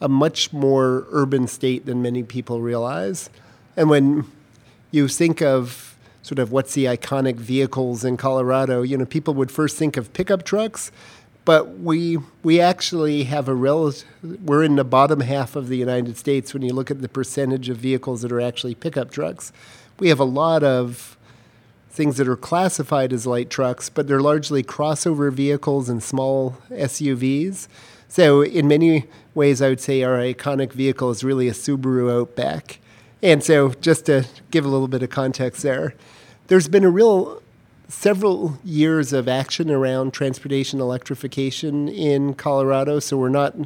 a 0.00 0.08
much 0.08 0.52
more 0.52 1.06
urban 1.10 1.46
state 1.46 1.86
than 1.86 2.02
many 2.02 2.22
people 2.22 2.60
realize. 2.60 3.30
And 3.76 3.90
when 3.90 4.24
you 4.90 5.08
think 5.08 5.42
of 5.42 5.96
sort 6.22 6.38
of 6.38 6.52
what's 6.52 6.74
the 6.74 6.84
iconic 6.84 7.36
vehicles 7.36 8.04
in 8.04 8.16
Colorado, 8.16 8.82
you 8.82 8.96
know, 8.96 9.06
people 9.06 9.34
would 9.34 9.50
first 9.50 9.76
think 9.76 9.96
of 9.96 10.12
pickup 10.12 10.44
trucks, 10.44 10.92
but 11.44 11.78
we 11.78 12.18
we 12.42 12.60
actually 12.60 13.24
have 13.24 13.48
a 13.48 13.54
relative. 13.54 14.06
We're 14.44 14.62
in 14.62 14.76
the 14.76 14.84
bottom 14.84 15.20
half 15.20 15.56
of 15.56 15.68
the 15.68 15.76
United 15.76 16.16
States 16.16 16.52
when 16.52 16.62
you 16.62 16.74
look 16.74 16.90
at 16.90 17.00
the 17.00 17.08
percentage 17.08 17.68
of 17.68 17.78
vehicles 17.78 18.22
that 18.22 18.30
are 18.30 18.40
actually 18.40 18.74
pickup 18.74 19.10
trucks. 19.10 19.52
We 19.98 20.10
have 20.10 20.20
a 20.20 20.24
lot 20.24 20.62
of 20.62 21.16
things 21.98 22.16
that 22.16 22.28
are 22.28 22.36
classified 22.36 23.12
as 23.12 23.26
light 23.26 23.50
trucks, 23.50 23.90
but 23.90 24.06
they're 24.06 24.22
largely 24.22 24.62
crossover 24.62 25.32
vehicles 25.32 25.88
and 25.88 26.00
small 26.00 26.56
SUVs. 26.70 27.66
So, 28.06 28.40
in 28.40 28.68
many 28.68 29.06
ways, 29.34 29.60
I 29.60 29.68
would 29.68 29.80
say 29.80 30.04
our 30.04 30.16
iconic 30.16 30.72
vehicle 30.72 31.10
is 31.10 31.24
really 31.24 31.48
a 31.48 31.52
Subaru 31.52 32.20
Outback. 32.20 32.78
And 33.20 33.42
so, 33.42 33.70
just 33.80 34.06
to 34.06 34.26
give 34.52 34.64
a 34.64 34.68
little 34.68 34.86
bit 34.86 35.02
of 35.02 35.10
context 35.10 35.64
there, 35.64 35.94
there's 36.46 36.68
been 36.68 36.84
a 36.84 36.90
real 36.90 37.42
several 37.88 38.58
years 38.62 39.12
of 39.12 39.26
action 39.26 39.68
around 39.68 40.12
transportation 40.12 40.80
electrification 40.80 41.88
in 41.88 42.34
Colorado, 42.34 43.00
so 43.00 43.16
we're 43.16 43.28
not 43.28 43.56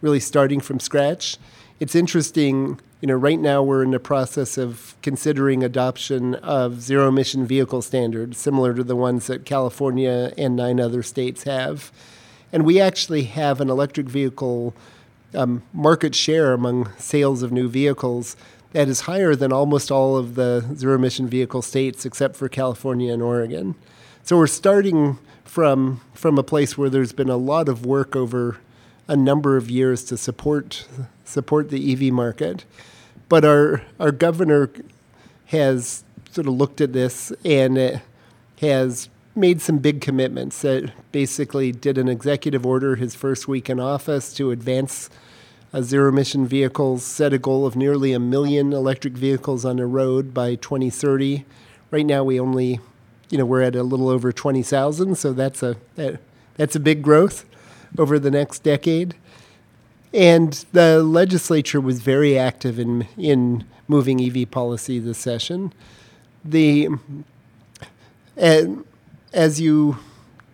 really 0.00 0.20
starting 0.20 0.58
from 0.58 0.80
scratch. 0.80 1.36
It's 1.78 1.94
interesting 1.94 2.80
you 3.06 3.12
know, 3.12 3.18
right 3.18 3.38
now 3.38 3.62
we're 3.62 3.84
in 3.84 3.92
the 3.92 4.00
process 4.00 4.58
of 4.58 4.96
considering 5.00 5.62
adoption 5.62 6.34
of 6.34 6.80
zero 6.80 7.06
emission 7.06 7.46
vehicle 7.46 7.80
standards, 7.80 8.36
similar 8.36 8.74
to 8.74 8.82
the 8.82 8.96
ones 8.96 9.28
that 9.28 9.44
California 9.44 10.32
and 10.36 10.56
nine 10.56 10.80
other 10.80 11.04
states 11.04 11.44
have. 11.44 11.92
And 12.52 12.66
we 12.66 12.80
actually 12.80 13.22
have 13.22 13.60
an 13.60 13.70
electric 13.70 14.08
vehicle 14.08 14.74
um, 15.36 15.62
market 15.72 16.16
share 16.16 16.52
among 16.52 16.90
sales 16.98 17.44
of 17.44 17.52
new 17.52 17.68
vehicles 17.68 18.36
that 18.72 18.88
is 18.88 19.02
higher 19.02 19.36
than 19.36 19.52
almost 19.52 19.92
all 19.92 20.16
of 20.16 20.34
the 20.34 20.68
zero 20.74 20.96
emission 20.96 21.28
vehicle 21.28 21.62
states 21.62 22.04
except 22.04 22.34
for 22.34 22.48
California 22.48 23.12
and 23.12 23.22
Oregon. 23.22 23.76
So 24.24 24.36
we're 24.36 24.48
starting 24.48 25.20
from, 25.44 26.00
from 26.12 26.38
a 26.38 26.42
place 26.42 26.76
where 26.76 26.90
there's 26.90 27.12
been 27.12 27.30
a 27.30 27.36
lot 27.36 27.68
of 27.68 27.86
work 27.86 28.16
over 28.16 28.58
a 29.06 29.14
number 29.14 29.56
of 29.56 29.70
years 29.70 30.02
to 30.06 30.16
support 30.16 30.88
support 31.24 31.70
the 31.70 31.92
EV 31.92 32.12
market. 32.12 32.64
But 33.28 33.44
our 33.44 33.82
our 33.98 34.12
governor 34.12 34.70
has 35.46 36.04
sort 36.30 36.46
of 36.46 36.54
looked 36.54 36.80
at 36.80 36.92
this 36.92 37.32
and 37.44 38.00
has 38.60 39.08
made 39.34 39.60
some 39.60 39.78
big 39.78 40.00
commitments. 40.00 40.62
That 40.62 40.92
basically 41.12 41.72
did 41.72 41.98
an 41.98 42.08
executive 42.08 42.64
order 42.66 42.96
his 42.96 43.14
first 43.14 43.46
week 43.46 43.68
in 43.68 43.78
office 43.78 44.32
to 44.34 44.50
advance 44.50 45.10
uh, 45.72 45.82
zero 45.82 46.08
emission 46.08 46.46
vehicles, 46.46 47.04
set 47.04 47.32
a 47.32 47.38
goal 47.38 47.66
of 47.66 47.76
nearly 47.76 48.12
a 48.12 48.20
million 48.20 48.72
electric 48.72 49.14
vehicles 49.14 49.64
on 49.64 49.76
the 49.76 49.86
road 49.86 50.32
by 50.32 50.54
2030. 50.54 51.44
Right 51.90 52.06
now, 52.06 52.24
we 52.24 52.40
only, 52.40 52.80
you 53.30 53.38
know, 53.38 53.44
we're 53.44 53.62
at 53.62 53.76
a 53.76 53.82
little 53.82 54.08
over 54.08 54.32
20,000, 54.32 55.16
so 55.16 55.32
that's 55.32 55.62
a 55.62 55.76
that, 55.96 56.20
that's 56.56 56.76
a 56.76 56.80
big 56.80 57.02
growth 57.02 57.44
over 57.98 58.18
the 58.18 58.30
next 58.30 58.62
decade. 58.62 59.14
And 60.12 60.52
the 60.72 61.02
legislature 61.02 61.80
was 61.80 62.00
very 62.00 62.38
active 62.38 62.78
in 62.78 63.06
in 63.16 63.64
moving 63.88 64.20
EV 64.20 64.50
policy 64.50 64.98
this 64.98 65.18
session. 65.18 65.72
The 66.44 66.88
and 68.36 68.84
as 69.32 69.60
you 69.60 69.98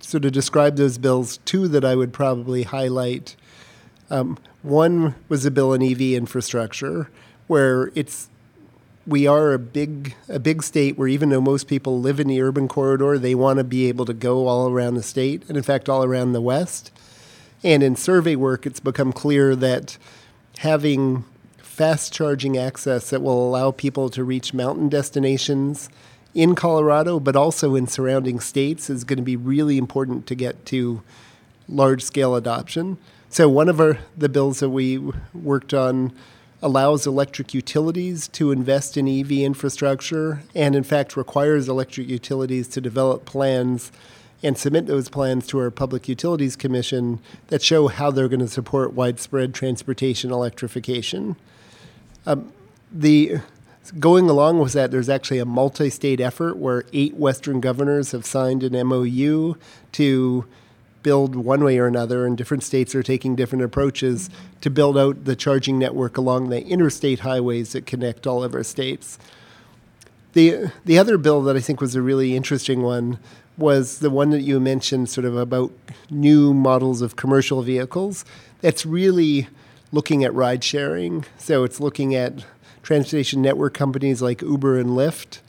sort 0.00 0.24
of 0.24 0.32
described 0.32 0.76
those 0.76 0.98
bills, 0.98 1.38
two 1.44 1.68
that 1.68 1.84
I 1.84 1.94
would 1.94 2.12
probably 2.12 2.64
highlight. 2.64 3.36
Um, 4.10 4.38
one 4.62 5.14
was 5.28 5.46
a 5.46 5.50
bill 5.50 5.72
on 5.72 5.82
EV 5.82 6.00
infrastructure, 6.00 7.08
where 7.46 7.90
it's 7.94 8.28
we 9.06 9.26
are 9.26 9.52
a 9.52 9.58
big 9.58 10.14
a 10.28 10.38
big 10.38 10.62
state 10.62 10.96
where 10.96 11.08
even 11.08 11.30
though 11.30 11.40
most 11.40 11.66
people 11.66 12.00
live 12.00 12.20
in 12.20 12.28
the 12.28 12.40
urban 12.40 12.68
corridor, 12.68 13.18
they 13.18 13.34
want 13.34 13.58
to 13.58 13.64
be 13.64 13.88
able 13.88 14.04
to 14.04 14.14
go 14.14 14.46
all 14.46 14.70
around 14.70 14.94
the 14.94 15.02
state, 15.02 15.42
and 15.48 15.56
in 15.56 15.62
fact 15.62 15.88
all 15.88 16.04
around 16.04 16.32
the 16.32 16.40
West. 16.40 16.92
And 17.64 17.82
in 17.82 17.96
survey 17.96 18.36
work, 18.36 18.66
it's 18.66 18.80
become 18.80 19.12
clear 19.12 19.54
that 19.56 19.98
having 20.58 21.24
fast 21.58 22.12
charging 22.12 22.58
access 22.58 23.10
that 23.10 23.22
will 23.22 23.48
allow 23.48 23.70
people 23.70 24.10
to 24.10 24.24
reach 24.24 24.52
mountain 24.52 24.88
destinations 24.88 25.88
in 26.34 26.54
Colorado, 26.54 27.20
but 27.20 27.36
also 27.36 27.74
in 27.74 27.86
surrounding 27.86 28.40
states, 28.40 28.90
is 28.90 29.04
going 29.04 29.18
to 29.18 29.22
be 29.22 29.36
really 29.36 29.78
important 29.78 30.26
to 30.26 30.34
get 30.34 30.64
to 30.66 31.02
large 31.68 32.02
scale 32.02 32.34
adoption. 32.34 32.98
So, 33.28 33.48
one 33.48 33.68
of 33.68 33.80
our, 33.80 33.98
the 34.16 34.28
bills 34.28 34.60
that 34.60 34.70
we 34.70 34.98
worked 35.32 35.72
on 35.72 36.12
allows 36.62 37.06
electric 37.06 37.54
utilities 37.54 38.28
to 38.28 38.52
invest 38.52 38.96
in 38.96 39.08
EV 39.08 39.32
infrastructure 39.32 40.42
and, 40.54 40.76
in 40.76 40.84
fact, 40.84 41.16
requires 41.16 41.68
electric 41.68 42.08
utilities 42.08 42.68
to 42.68 42.80
develop 42.80 43.24
plans 43.24 43.90
and 44.42 44.58
submit 44.58 44.86
those 44.86 45.08
plans 45.08 45.46
to 45.48 45.58
our 45.58 45.70
Public 45.70 46.08
Utilities 46.08 46.56
Commission 46.56 47.20
that 47.48 47.62
show 47.62 47.88
how 47.88 48.10
they're 48.10 48.28
going 48.28 48.40
to 48.40 48.48
support 48.48 48.92
widespread 48.92 49.54
transportation 49.54 50.32
electrification. 50.32 51.36
Um, 52.26 52.52
the 52.90 53.38
going 53.98 54.28
along 54.28 54.58
with 54.58 54.72
that, 54.74 54.90
there's 54.90 55.08
actually 55.08 55.38
a 55.38 55.44
multi-state 55.44 56.20
effort 56.20 56.56
where 56.56 56.84
eight 56.92 57.14
Western 57.14 57.60
governors 57.60 58.12
have 58.12 58.24
signed 58.24 58.62
an 58.62 58.86
MOU 58.86 59.54
to 59.92 60.44
build 61.02 61.34
one 61.34 61.64
way 61.64 61.78
or 61.78 61.86
another, 61.86 62.26
and 62.26 62.38
different 62.38 62.62
states 62.62 62.94
are 62.94 63.02
taking 63.02 63.34
different 63.34 63.64
approaches 63.64 64.30
to 64.60 64.70
build 64.70 64.96
out 64.96 65.24
the 65.24 65.34
charging 65.34 65.78
network 65.78 66.16
along 66.16 66.48
the 66.48 66.64
interstate 66.64 67.20
highways 67.20 67.72
that 67.72 67.86
connect 67.86 68.26
all 68.26 68.44
of 68.44 68.54
our 68.54 68.62
states. 68.62 69.18
The 70.32 70.70
the 70.84 70.98
other 70.98 71.18
bill 71.18 71.42
that 71.42 71.56
I 71.56 71.60
think 71.60 71.80
was 71.80 71.94
a 71.94 72.02
really 72.02 72.34
interesting 72.36 72.82
one 72.82 73.18
was 73.56 73.98
the 73.98 74.10
one 74.10 74.30
that 74.30 74.42
you 74.42 74.58
mentioned, 74.60 75.08
sort 75.08 75.24
of 75.24 75.36
about 75.36 75.72
new 76.10 76.54
models 76.54 77.02
of 77.02 77.16
commercial 77.16 77.62
vehicles. 77.62 78.24
That's 78.60 78.86
really 78.86 79.48
looking 79.92 80.24
at 80.24 80.34
ride 80.34 80.64
sharing. 80.64 81.24
So 81.38 81.64
it's 81.64 81.80
looking 81.80 82.14
at 82.14 82.44
transportation 82.82 83.42
network 83.42 83.74
companies 83.74 84.22
like 84.22 84.42
Uber 84.42 84.78
and 84.78 84.90
Lyft, 84.90 85.40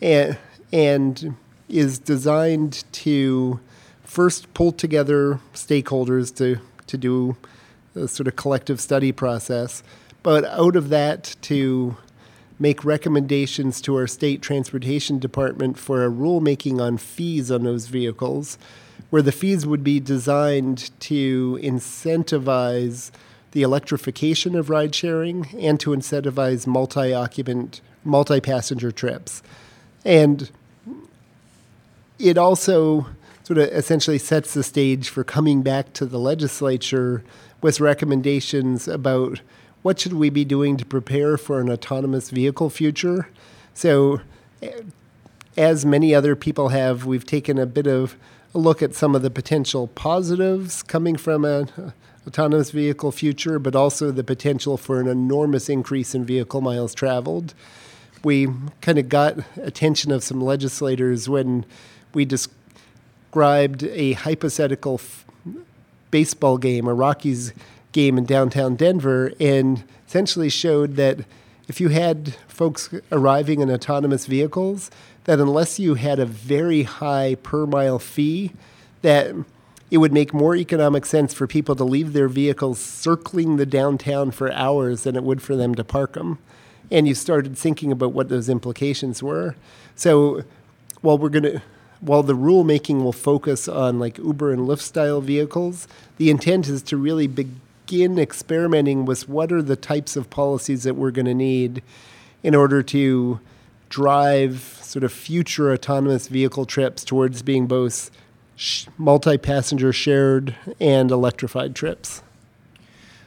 and, 0.00 0.38
and 0.72 1.34
is 1.68 1.98
designed 1.98 2.84
to 2.92 3.60
first 4.04 4.52
pull 4.54 4.72
together 4.72 5.40
stakeholders 5.54 6.34
to, 6.36 6.60
to 6.86 6.98
do 6.98 7.36
a 7.94 8.08
sort 8.08 8.28
of 8.28 8.36
collective 8.36 8.80
study 8.80 9.12
process, 9.12 9.82
but 10.22 10.44
out 10.44 10.76
of 10.76 10.88
that 10.90 11.36
to 11.42 11.96
make 12.60 12.84
recommendations 12.84 13.80
to 13.80 13.96
our 13.96 14.06
state 14.06 14.42
transportation 14.42 15.18
department 15.18 15.78
for 15.78 16.04
a 16.04 16.10
rulemaking 16.10 16.80
on 16.80 16.98
fees 16.98 17.50
on 17.50 17.64
those 17.64 17.86
vehicles, 17.86 18.58
where 19.08 19.22
the 19.22 19.32
fees 19.32 19.66
would 19.66 19.82
be 19.82 19.98
designed 19.98 20.90
to 21.00 21.58
incentivize 21.62 23.10
the 23.52 23.62
electrification 23.62 24.54
of 24.54 24.70
ride 24.70 24.94
sharing 24.94 25.48
and 25.58 25.80
to 25.80 25.90
incentivize 25.90 26.66
multi 26.66 27.12
occupant, 27.12 27.80
multi 28.04 28.40
passenger 28.40 28.92
trips. 28.92 29.42
And 30.04 30.50
it 32.18 32.36
also 32.36 33.06
sort 33.42 33.58
of 33.58 33.68
essentially 33.70 34.18
sets 34.18 34.54
the 34.54 34.62
stage 34.62 35.08
for 35.08 35.24
coming 35.24 35.62
back 35.62 35.92
to 35.94 36.06
the 36.06 36.18
legislature 36.18 37.24
with 37.62 37.80
recommendations 37.80 38.86
about 38.86 39.40
what 39.82 39.98
should 39.98 40.12
we 40.12 40.30
be 40.30 40.44
doing 40.44 40.76
to 40.76 40.84
prepare 40.84 41.36
for 41.36 41.60
an 41.60 41.70
autonomous 41.70 42.30
vehicle 42.30 42.70
future? 42.70 43.28
So, 43.74 44.20
eh, 44.62 44.82
as 45.56 45.84
many 45.84 46.14
other 46.14 46.36
people 46.36 46.68
have, 46.68 47.06
we've 47.06 47.26
taken 47.26 47.58
a 47.58 47.66
bit 47.66 47.86
of 47.86 48.16
a 48.54 48.58
look 48.58 48.82
at 48.82 48.94
some 48.94 49.14
of 49.14 49.22
the 49.22 49.30
potential 49.30 49.86
positives 49.88 50.82
coming 50.82 51.16
from 51.16 51.44
an 51.44 51.68
uh, 51.76 51.90
autonomous 52.26 52.70
vehicle 52.70 53.12
future, 53.12 53.58
but 53.58 53.74
also 53.74 54.10
the 54.10 54.24
potential 54.24 54.76
for 54.76 55.00
an 55.00 55.08
enormous 55.08 55.68
increase 55.68 56.14
in 56.14 56.24
vehicle 56.24 56.60
miles 56.60 56.94
traveled. 56.94 57.54
We 58.22 58.48
kind 58.80 58.98
of 58.98 59.08
got 59.08 59.38
attention 59.56 60.12
of 60.12 60.22
some 60.22 60.40
legislators 60.40 61.28
when 61.28 61.64
we 62.12 62.24
described 62.24 63.84
a 63.84 64.12
hypothetical 64.12 64.94
f- 64.94 65.24
baseball 66.10 66.58
game, 66.58 66.86
a 66.86 66.92
Rockies 66.92 67.54
game 67.92 68.18
in 68.18 68.24
downtown 68.24 68.76
Denver 68.76 69.32
and 69.40 69.84
essentially 70.06 70.48
showed 70.48 70.96
that 70.96 71.20
if 71.68 71.80
you 71.80 71.88
had 71.88 72.34
folks 72.48 72.90
arriving 73.12 73.60
in 73.60 73.70
autonomous 73.70 74.26
vehicles, 74.26 74.90
that 75.24 75.38
unless 75.38 75.78
you 75.78 75.94
had 75.94 76.18
a 76.18 76.26
very 76.26 76.82
high 76.82 77.36
per 77.42 77.66
mile 77.66 77.98
fee, 77.98 78.52
that 79.02 79.34
it 79.90 79.98
would 79.98 80.12
make 80.12 80.34
more 80.34 80.56
economic 80.56 81.04
sense 81.06 81.34
for 81.34 81.46
people 81.46 81.76
to 81.76 81.84
leave 81.84 82.12
their 82.12 82.28
vehicles 82.28 82.78
circling 82.78 83.56
the 83.56 83.66
downtown 83.66 84.30
for 84.30 84.52
hours 84.52 85.04
than 85.04 85.16
it 85.16 85.24
would 85.24 85.42
for 85.42 85.56
them 85.56 85.74
to 85.74 85.84
park 85.84 86.14
them. 86.14 86.38
And 86.90 87.06
you 87.06 87.14
started 87.14 87.56
thinking 87.56 87.92
about 87.92 88.12
what 88.12 88.28
those 88.28 88.48
implications 88.48 89.22
were. 89.22 89.54
So 89.94 90.42
while 91.02 91.18
we're 91.18 91.28
going 91.28 91.44
to 91.44 91.62
while 92.00 92.22
the 92.22 92.34
rulemaking 92.34 93.02
will 93.02 93.12
focus 93.12 93.68
on 93.68 93.98
like 93.98 94.16
Uber 94.16 94.52
and 94.52 94.66
Lyft 94.66 94.80
style 94.80 95.20
vehicles, 95.20 95.86
the 96.16 96.30
intent 96.30 96.66
is 96.66 96.82
to 96.84 96.96
really 96.96 97.26
begin 97.26 97.60
begin 97.90 98.20
experimenting 98.20 99.04
with 99.04 99.28
what 99.28 99.50
are 99.50 99.62
the 99.62 99.74
types 99.74 100.14
of 100.14 100.30
policies 100.30 100.84
that 100.84 100.94
we're 100.94 101.10
going 101.10 101.26
to 101.26 101.34
need 101.34 101.82
in 102.40 102.54
order 102.54 102.84
to 102.84 103.40
drive 103.88 104.60
sort 104.80 105.02
of 105.02 105.12
future 105.12 105.72
autonomous 105.72 106.28
vehicle 106.28 106.64
trips 106.64 107.04
towards 107.04 107.42
being 107.42 107.66
both 107.66 108.12
sh- 108.54 108.86
multi 108.96 109.36
passenger 109.36 109.92
shared 109.92 110.54
and 110.78 111.10
electrified 111.10 111.74
trips. 111.74 112.22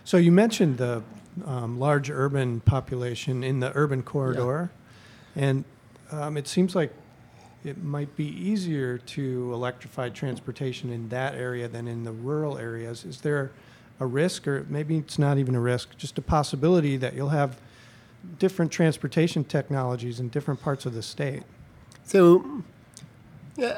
So 0.06 0.16
you 0.16 0.32
mentioned 0.32 0.78
the 0.78 1.04
um, 1.46 1.78
large 1.78 2.10
urban 2.10 2.62
population 2.62 3.44
in 3.44 3.60
the 3.60 3.74
urban 3.76 4.02
corridor, 4.02 4.72
and 5.36 5.66
um, 6.10 6.38
it 6.38 6.48
seems 6.48 6.74
like 6.74 6.94
it 7.66 7.84
might 7.84 8.16
be 8.16 8.28
easier 8.28 8.98
to 8.98 9.54
electrify 9.54 10.08
transportation 10.08 10.90
in 10.90 11.10
that 11.10 11.36
area 11.36 11.68
than 11.68 11.86
in 11.86 12.06
the 12.06 12.14
rural 12.14 12.58
areas. 12.58 13.04
Is 13.04 13.20
there 13.20 13.52
a 14.04 14.06
risk, 14.06 14.48
or 14.48 14.66
maybe 14.70 14.98
it's 14.98 15.18
not 15.18 15.38
even 15.38 15.56
a 15.56 15.60
risk, 15.60 15.98
just 15.98 16.18
a 16.18 16.22
possibility 16.22 16.98
that 16.98 17.16
you'll 17.16 17.30
have 17.30 17.58
different 18.38 18.72
transportation 18.72 19.44
technologies 19.44 20.20
in 20.20 20.30
different 20.30 20.62
parts 20.62 20.86
of 20.86 20.94
the 20.94 21.02
state? 21.02 21.44
So 22.04 22.64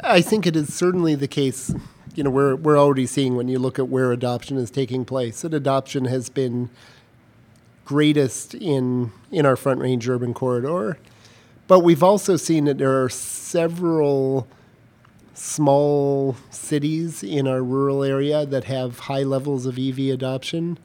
I 0.03 0.21
think 0.21 0.45
it 0.47 0.55
is 0.55 0.73
certainly 0.73 1.15
the 1.15 1.27
case. 1.27 1.73
You 2.15 2.23
know, 2.23 2.29
we're, 2.29 2.55
we're 2.55 2.79
already 2.79 3.05
seeing 3.05 3.35
when 3.35 3.47
you 3.47 3.59
look 3.59 3.77
at 3.77 3.87
where 3.87 4.11
adoption 4.11 4.57
is 4.57 4.71
taking 4.71 5.05
place, 5.05 5.41
that 5.41 5.53
adoption 5.53 6.05
has 6.05 6.29
been 6.29 6.69
greatest 7.85 8.55
in, 8.55 9.11
in 9.31 9.45
our 9.45 9.55
Front 9.55 9.79
Range 9.79 10.09
urban 10.09 10.33
corridor. 10.33 10.97
But 11.67 11.81
we've 11.81 12.03
also 12.03 12.35
seen 12.35 12.65
that 12.65 12.77
there 12.77 13.03
are 13.03 13.09
several 13.09 14.47
small 15.35 16.37
cities 16.49 17.21
in 17.21 17.47
our 17.47 17.61
rural 17.61 18.03
area 18.03 18.45
that 18.45 18.63
have 18.63 18.99
high 18.99 19.23
levels 19.23 19.65
of 19.65 19.77
EV 19.77 19.99
adoption. 20.09 20.79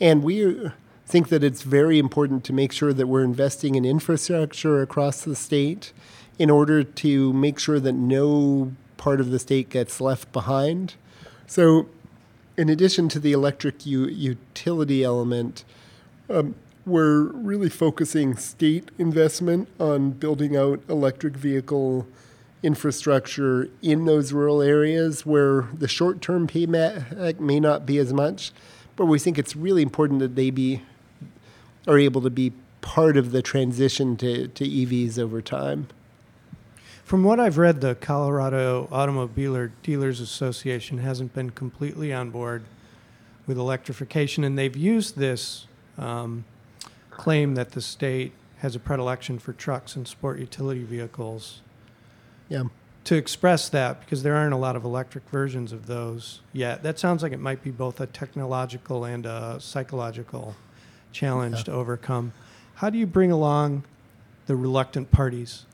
And 0.00 0.22
we 0.22 0.70
think 1.06 1.30
that 1.30 1.42
it's 1.42 1.62
very 1.62 1.98
important 1.98 2.44
to 2.44 2.52
make 2.52 2.70
sure 2.70 2.92
that 2.92 3.06
we're 3.06 3.24
investing 3.24 3.74
in 3.74 3.84
infrastructure 3.84 4.82
across 4.82 5.22
the 5.22 5.34
state 5.34 5.92
in 6.38 6.50
order 6.50 6.84
to 6.84 7.32
make 7.32 7.58
sure 7.58 7.80
that 7.80 7.94
no 7.94 8.72
part 8.98 9.20
of 9.20 9.30
the 9.30 9.38
state 9.38 9.70
gets 9.70 10.00
left 10.00 10.30
behind. 10.32 10.94
So, 11.46 11.88
in 12.58 12.68
addition 12.68 13.08
to 13.10 13.18
the 13.18 13.32
electric 13.32 13.86
u- 13.86 14.06
utility 14.06 15.02
element, 15.02 15.64
um, 16.28 16.54
we're 16.84 17.24
really 17.32 17.70
focusing 17.70 18.36
state 18.36 18.90
investment 18.98 19.68
on 19.80 20.10
building 20.10 20.56
out 20.56 20.80
electric 20.88 21.34
vehicle 21.34 22.06
infrastructure 22.62 23.70
in 23.82 24.04
those 24.04 24.32
rural 24.32 24.60
areas 24.60 25.24
where 25.24 25.68
the 25.72 25.88
short 25.88 26.20
term 26.20 26.46
payback 26.46 27.38
may 27.38 27.60
not 27.60 27.86
be 27.86 27.98
as 27.98 28.12
much, 28.12 28.52
but 28.96 29.06
we 29.06 29.18
think 29.18 29.38
it's 29.38 29.54
really 29.54 29.82
important 29.82 30.20
that 30.20 30.34
they 30.34 30.50
be 30.50 30.82
are 31.86 31.98
able 31.98 32.20
to 32.20 32.30
be 32.30 32.52
part 32.80 33.16
of 33.16 33.32
the 33.32 33.42
transition 33.42 34.16
to, 34.16 34.48
to 34.48 34.64
EVs 34.64 35.18
over 35.18 35.40
time. 35.40 35.88
From 37.04 37.24
what 37.24 37.40
I've 37.40 37.56
read, 37.56 37.80
the 37.80 37.94
Colorado 37.94 38.86
Automobile 38.92 39.70
Dealers 39.82 40.20
Association 40.20 40.98
hasn't 40.98 41.32
been 41.32 41.50
completely 41.50 42.12
on 42.12 42.30
board 42.30 42.64
with 43.46 43.56
electrification, 43.56 44.44
and 44.44 44.58
they've 44.58 44.76
used 44.76 45.16
this 45.16 45.66
um, 45.96 46.44
claim 47.08 47.54
that 47.54 47.70
the 47.70 47.80
state 47.80 48.32
has 48.58 48.76
a 48.76 48.78
predilection 48.78 49.38
for 49.38 49.54
trucks 49.54 49.96
and 49.96 50.06
sport 50.06 50.38
utility 50.38 50.82
vehicles 50.82 51.62
Yeah. 52.48 52.64
to 53.04 53.14
express 53.16 53.68
that 53.70 54.00
because 54.00 54.22
there 54.22 54.34
aren't 54.34 54.54
a 54.54 54.58
lot 54.58 54.76
of 54.76 54.84
electric 54.84 55.28
versions 55.30 55.72
of 55.72 55.86
those 55.86 56.40
yet. 56.52 56.82
That 56.82 56.98
sounds 56.98 57.22
like 57.22 57.32
it 57.32 57.40
might 57.40 57.62
be 57.62 57.70
both 57.70 58.00
a 58.00 58.06
technological 58.06 59.04
and 59.04 59.24
a 59.26 59.58
psychological 59.60 60.56
challenge 61.12 61.64
to 61.64 61.72
overcome. 61.72 62.32
How 62.76 62.90
do 62.90 62.98
you 62.98 63.06
bring 63.06 63.32
along 63.32 63.84
the 64.46 64.56
reluctant 64.56 65.10
parties? 65.10 65.64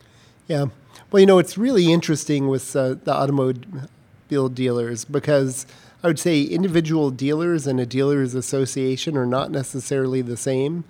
Yeah. 0.49 0.67
Well, 1.11 1.21
you 1.21 1.27
know, 1.27 1.39
it's 1.39 1.59
really 1.59 1.93
interesting 1.93 2.49
with 2.49 2.75
uh, 2.77 2.95
the 3.03 3.13
automobile 3.13 4.49
dealers 4.49 5.05
because 5.05 5.67
I 6.03 6.07
would 6.07 6.19
say 6.19 6.43
individual 6.43 7.11
dealers 7.11 7.67
and 7.67 7.81
a 7.81 7.87
dealers 7.87 8.35
association 8.35 9.17
are 9.17 9.27
not 9.27 9.51
necessarily 9.51 10.23
the 10.23 10.37
same. 10.37 10.85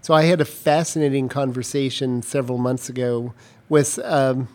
So 0.00 0.14
I 0.14 0.24
had 0.24 0.40
a 0.40 0.44
fascinating 0.44 1.28
conversation 1.28 2.22
several 2.22 2.58
months 2.58 2.88
ago 2.88 3.34
with 3.68 3.98
um, 4.04 4.48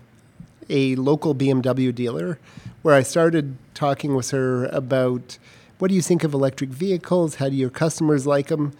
a 0.69 0.95
local 0.95 1.33
BMW 1.35 1.93
dealer 1.93 2.39
where 2.81 2.95
I 2.95 3.03
started 3.03 3.57
talking 3.73 4.15
with 4.15 4.31
her 4.31 4.65
about 4.65 5.37
what 5.79 5.89
do 5.89 5.95
you 5.95 6.01
think 6.01 6.23
of 6.23 6.33
electric 6.33 6.69
vehicles? 6.69 7.35
How 7.35 7.49
do 7.49 7.55
your 7.55 7.69
customers 7.69 8.25
like 8.25 8.47
them? 8.47 8.73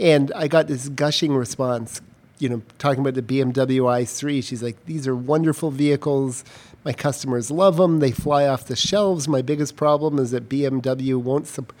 And 0.00 0.32
I 0.34 0.48
got 0.48 0.66
this 0.66 0.88
gushing 0.88 1.34
response, 1.34 2.00
you 2.38 2.48
know, 2.48 2.62
talking 2.78 3.00
about 3.00 3.14
the 3.14 3.22
BMW 3.22 3.82
i3. 3.82 4.42
She's 4.42 4.62
like, 4.62 4.84
these 4.86 5.06
are 5.06 5.14
wonderful 5.14 5.70
vehicles. 5.70 6.44
My 6.84 6.92
customers 6.92 7.50
love 7.50 7.76
them. 7.76 8.00
They 8.00 8.10
fly 8.10 8.46
off 8.46 8.66
the 8.66 8.74
shelves. 8.74 9.28
My 9.28 9.42
biggest 9.42 9.76
problem 9.76 10.18
is 10.18 10.32
that 10.32 10.48
BMW 10.48 11.16
won't 11.16 11.46
sup- 11.46 11.72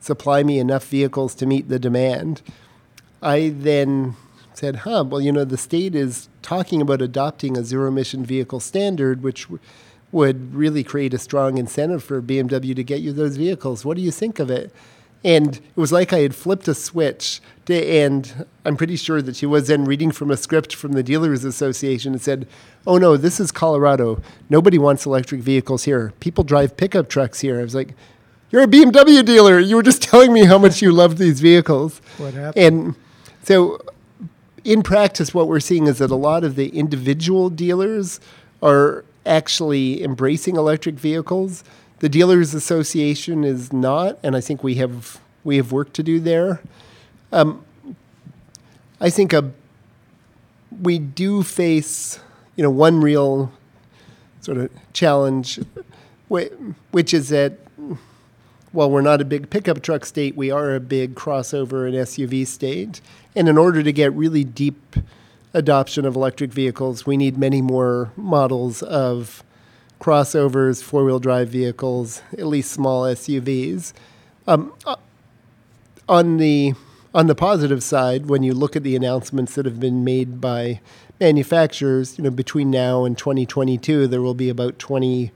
supply 0.00 0.42
me 0.42 0.58
enough 0.58 0.86
vehicles 0.86 1.34
to 1.34 1.46
meet 1.46 1.68
the 1.68 1.78
demand. 1.78 2.40
I 3.20 3.50
then 3.50 4.16
said, 4.56 4.76
huh, 4.76 5.04
well, 5.06 5.20
you 5.20 5.32
know, 5.32 5.44
the 5.44 5.58
state 5.58 5.94
is 5.94 6.28
talking 6.42 6.80
about 6.80 7.02
adopting 7.02 7.56
a 7.56 7.64
zero 7.64 7.88
emission 7.88 8.24
vehicle 8.24 8.60
standard, 8.60 9.22
which 9.22 9.44
w- 9.44 9.60
would 10.12 10.54
really 10.54 10.82
create 10.82 11.12
a 11.12 11.18
strong 11.18 11.58
incentive 11.58 12.02
for 12.02 12.22
BMW 12.22 12.74
to 12.74 12.82
get 12.82 13.00
you 13.00 13.12
those 13.12 13.36
vehicles. 13.36 13.84
What 13.84 13.96
do 13.96 14.02
you 14.02 14.10
think 14.10 14.38
of 14.38 14.50
it? 14.50 14.72
And 15.24 15.56
it 15.56 15.76
was 15.76 15.92
like 15.92 16.12
I 16.12 16.20
had 16.20 16.34
flipped 16.34 16.68
a 16.68 16.74
switch. 16.74 17.40
To, 17.66 17.74
and 17.74 18.46
I'm 18.64 18.76
pretty 18.76 18.96
sure 18.96 19.20
that 19.20 19.36
she 19.36 19.44
was 19.44 19.66
then 19.66 19.84
reading 19.84 20.12
from 20.12 20.30
a 20.30 20.36
script 20.36 20.74
from 20.74 20.92
the 20.92 21.02
Dealers 21.02 21.44
Association 21.44 22.12
and 22.12 22.22
said, 22.22 22.46
Oh 22.86 22.96
no, 22.96 23.16
this 23.16 23.40
is 23.40 23.50
Colorado. 23.50 24.22
Nobody 24.48 24.78
wants 24.78 25.04
electric 25.04 25.40
vehicles 25.40 25.84
here. 25.84 26.12
People 26.20 26.44
drive 26.44 26.76
pickup 26.76 27.08
trucks 27.08 27.40
here. 27.40 27.58
I 27.58 27.62
was 27.62 27.74
like, 27.74 27.94
You're 28.50 28.62
a 28.62 28.68
BMW 28.68 29.24
dealer. 29.24 29.58
You 29.58 29.76
were 29.76 29.82
just 29.82 30.02
telling 30.10 30.32
me 30.32 30.44
how 30.44 30.58
much 30.58 30.80
you 30.80 30.92
loved 30.92 31.18
these 31.18 31.40
vehicles. 31.40 32.00
What 32.18 32.34
happened? 32.34 32.64
And 32.64 32.94
so, 33.42 33.80
in 34.66 34.82
practice, 34.82 35.32
what 35.32 35.46
we're 35.46 35.60
seeing 35.60 35.86
is 35.86 35.98
that 35.98 36.10
a 36.10 36.16
lot 36.16 36.42
of 36.42 36.56
the 36.56 36.68
individual 36.70 37.50
dealers 37.50 38.18
are 38.60 39.04
actually 39.24 40.02
embracing 40.02 40.56
electric 40.56 40.96
vehicles. 40.96 41.62
The 42.00 42.08
Dealers 42.08 42.52
Association 42.52 43.44
is 43.44 43.72
not, 43.72 44.18
and 44.24 44.34
I 44.34 44.40
think 44.40 44.64
we 44.64 44.74
have 44.74 45.20
we 45.44 45.56
have 45.56 45.70
work 45.70 45.92
to 45.92 46.02
do 46.02 46.18
there. 46.18 46.60
Um, 47.30 47.64
I 49.00 49.08
think 49.08 49.32
a, 49.32 49.52
we 50.82 50.98
do 50.98 51.44
face, 51.44 52.18
you 52.56 52.64
know, 52.64 52.70
one 52.70 53.00
real 53.00 53.52
sort 54.40 54.58
of 54.58 54.70
challenge, 54.92 55.60
which 56.28 57.14
is 57.14 57.28
that 57.28 57.58
while 58.76 58.90
we're 58.90 59.00
not 59.00 59.22
a 59.22 59.24
big 59.24 59.48
pickup 59.48 59.80
truck 59.80 60.04
state, 60.04 60.36
we 60.36 60.50
are 60.50 60.74
a 60.74 60.80
big 60.80 61.14
crossover 61.14 61.88
and 61.88 61.96
SUV 61.96 62.46
state. 62.46 63.00
And 63.34 63.48
in 63.48 63.56
order 63.56 63.82
to 63.82 63.90
get 63.90 64.12
really 64.12 64.44
deep 64.44 64.96
adoption 65.54 66.04
of 66.04 66.14
electric 66.14 66.52
vehicles, 66.52 67.06
we 67.06 67.16
need 67.16 67.38
many 67.38 67.62
more 67.62 68.12
models 68.16 68.82
of 68.82 69.42
crossovers, 69.98 70.82
four 70.82 71.06
wheel 71.06 71.18
drive 71.18 71.48
vehicles, 71.48 72.20
at 72.34 72.46
least 72.46 72.70
small 72.70 73.04
SUVs. 73.04 73.94
Um, 74.46 74.74
uh, 74.84 74.96
on 76.06 76.36
the 76.36 76.74
on 77.14 77.28
the 77.28 77.34
positive 77.34 77.82
side, 77.82 78.26
when 78.26 78.42
you 78.42 78.52
look 78.52 78.76
at 78.76 78.82
the 78.82 78.94
announcements 78.94 79.54
that 79.54 79.64
have 79.64 79.80
been 79.80 80.04
made 80.04 80.38
by 80.38 80.80
manufacturers, 81.18 82.18
you 82.18 82.24
know, 82.24 82.30
between 82.30 82.70
now 82.70 83.06
and 83.06 83.16
2022, 83.16 84.06
there 84.06 84.20
will 84.20 84.34
be 84.34 84.50
about 84.50 84.78
20, 84.78 85.22
you 85.22 85.30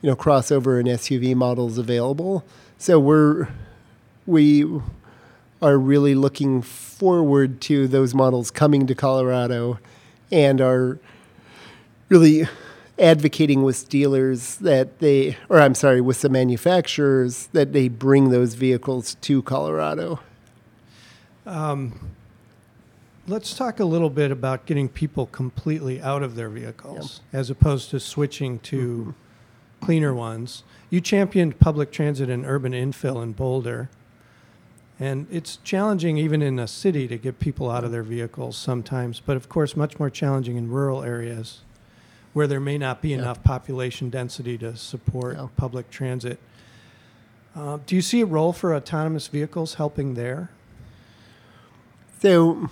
know, 0.00 0.16
crossover 0.16 0.80
and 0.80 0.88
SUV 0.88 1.34
models 1.34 1.76
available. 1.76 2.42
So 2.80 2.98
we're 2.98 3.48
we 4.26 4.64
are 5.60 5.76
really 5.76 6.14
looking 6.14 6.62
forward 6.62 7.60
to 7.60 7.86
those 7.86 8.14
models 8.14 8.50
coming 8.50 8.86
to 8.86 8.94
Colorado, 8.94 9.78
and 10.32 10.62
are 10.62 10.98
really 12.08 12.48
advocating 12.98 13.64
with 13.64 13.86
dealers 13.90 14.56
that 14.56 14.98
they, 15.00 15.36
or 15.50 15.60
I'm 15.60 15.74
sorry, 15.74 16.00
with 16.00 16.22
the 16.22 16.30
manufacturers 16.30 17.48
that 17.48 17.74
they 17.74 17.88
bring 17.88 18.30
those 18.30 18.54
vehicles 18.54 19.14
to 19.16 19.42
Colorado. 19.42 20.20
Um, 21.44 22.12
let's 23.28 23.54
talk 23.54 23.78
a 23.78 23.84
little 23.84 24.08
bit 24.08 24.30
about 24.30 24.64
getting 24.64 24.88
people 24.88 25.26
completely 25.26 26.00
out 26.00 26.22
of 26.22 26.34
their 26.34 26.48
vehicles 26.48 27.20
as 27.30 27.50
opposed 27.50 27.90
to 27.90 28.00
switching 28.00 28.58
to 28.60 28.78
mm-hmm. 28.78 29.84
cleaner 29.84 30.14
ones. 30.14 30.62
You 30.90 31.00
championed 31.00 31.58
public 31.58 31.92
transit 31.92 32.28
and 32.28 32.44
urban 32.44 32.72
infill 32.72 33.22
in 33.22 33.32
Boulder. 33.32 33.88
And 34.98 35.26
it's 35.30 35.56
challenging 35.64 36.18
even 36.18 36.42
in 36.42 36.58
a 36.58 36.68
city 36.68 37.08
to 37.08 37.16
get 37.16 37.38
people 37.38 37.70
out 37.70 37.84
of 37.84 37.92
their 37.92 38.02
vehicles 38.02 38.56
sometimes, 38.56 39.18
but 39.18 39.36
of 39.36 39.48
course, 39.48 39.74
much 39.74 39.98
more 39.98 40.10
challenging 40.10 40.56
in 40.56 40.68
rural 40.68 41.02
areas 41.02 41.60
where 42.34 42.46
there 42.46 42.60
may 42.60 42.76
not 42.76 43.00
be 43.00 43.12
enough 43.12 43.42
population 43.42 44.10
density 44.10 44.58
to 44.58 44.76
support 44.76 45.38
public 45.56 45.90
transit. 45.90 46.38
Uh, 47.56 47.78
do 47.86 47.96
you 47.96 48.02
see 48.02 48.20
a 48.20 48.26
role 48.26 48.52
for 48.52 48.74
autonomous 48.74 49.26
vehicles 49.26 49.74
helping 49.74 50.14
there? 50.14 50.50
So 52.20 52.68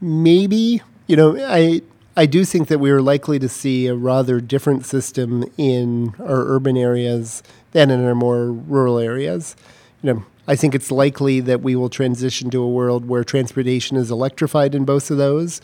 maybe 0.00 0.80
You 1.08 1.16
know, 1.16 1.36
I 1.38 1.80
I 2.18 2.26
do 2.26 2.44
think 2.44 2.66
that 2.66 2.80
we 2.80 2.90
are 2.90 3.00
likely 3.00 3.38
to 3.38 3.48
see 3.48 3.86
a 3.86 3.94
rather 3.94 4.40
different 4.40 4.84
system 4.84 5.44
in 5.56 6.16
our 6.18 6.48
urban 6.48 6.76
areas 6.76 7.44
than 7.70 7.92
in 7.92 8.04
our 8.04 8.16
more 8.16 8.50
rural 8.50 8.98
areas. 8.98 9.54
You 10.02 10.12
know, 10.12 10.26
I 10.48 10.56
think 10.56 10.74
it's 10.74 10.90
likely 10.90 11.38
that 11.38 11.60
we 11.60 11.76
will 11.76 11.88
transition 11.88 12.50
to 12.50 12.60
a 12.60 12.68
world 12.68 13.06
where 13.06 13.22
transportation 13.22 13.96
is 13.96 14.10
electrified 14.10 14.74
in 14.74 14.84
both 14.84 15.12
of 15.12 15.16
those. 15.16 15.60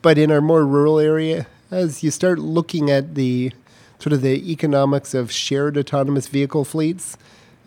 But 0.00 0.16
in 0.16 0.32
our 0.32 0.40
more 0.40 0.64
rural 0.64 0.98
area, 0.98 1.46
as 1.70 2.02
you 2.02 2.10
start 2.10 2.38
looking 2.38 2.90
at 2.90 3.14
the 3.14 3.52
sort 3.98 4.14
of 4.14 4.22
the 4.22 4.50
economics 4.50 5.12
of 5.12 5.30
shared 5.30 5.76
autonomous 5.76 6.26
vehicle 6.26 6.64
fleets, 6.64 7.18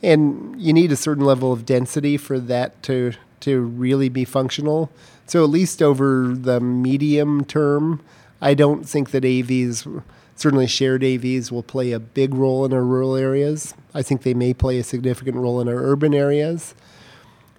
and 0.01 0.59
you 0.59 0.73
need 0.73 0.91
a 0.91 0.95
certain 0.95 1.25
level 1.25 1.53
of 1.53 1.63
density 1.63 2.17
for 2.17 2.39
that 2.39 2.81
to 2.83 3.13
to 3.41 3.61
really 3.61 4.09
be 4.09 4.25
functional. 4.25 4.91
So 5.29 5.43
at 5.43 5.51
least 5.51 5.83
over 5.83 6.33
the 6.33 6.59
medium 6.59 7.45
term, 7.45 8.01
I 8.41 8.55
don't 8.55 8.89
think 8.89 9.11
that 9.11 9.23
AVs, 9.23 10.01
certainly 10.35 10.65
shared 10.65 11.03
AVs, 11.03 11.51
will 11.51 11.61
play 11.61 11.91
a 11.91 11.99
big 11.99 12.33
role 12.33 12.65
in 12.65 12.73
our 12.73 12.83
rural 12.83 13.15
areas. 13.15 13.75
I 13.93 14.01
think 14.01 14.23
they 14.23 14.33
may 14.33 14.55
play 14.55 14.79
a 14.79 14.83
significant 14.83 15.37
role 15.37 15.61
in 15.61 15.67
our 15.67 15.75
urban 15.75 16.15
areas. 16.15 16.73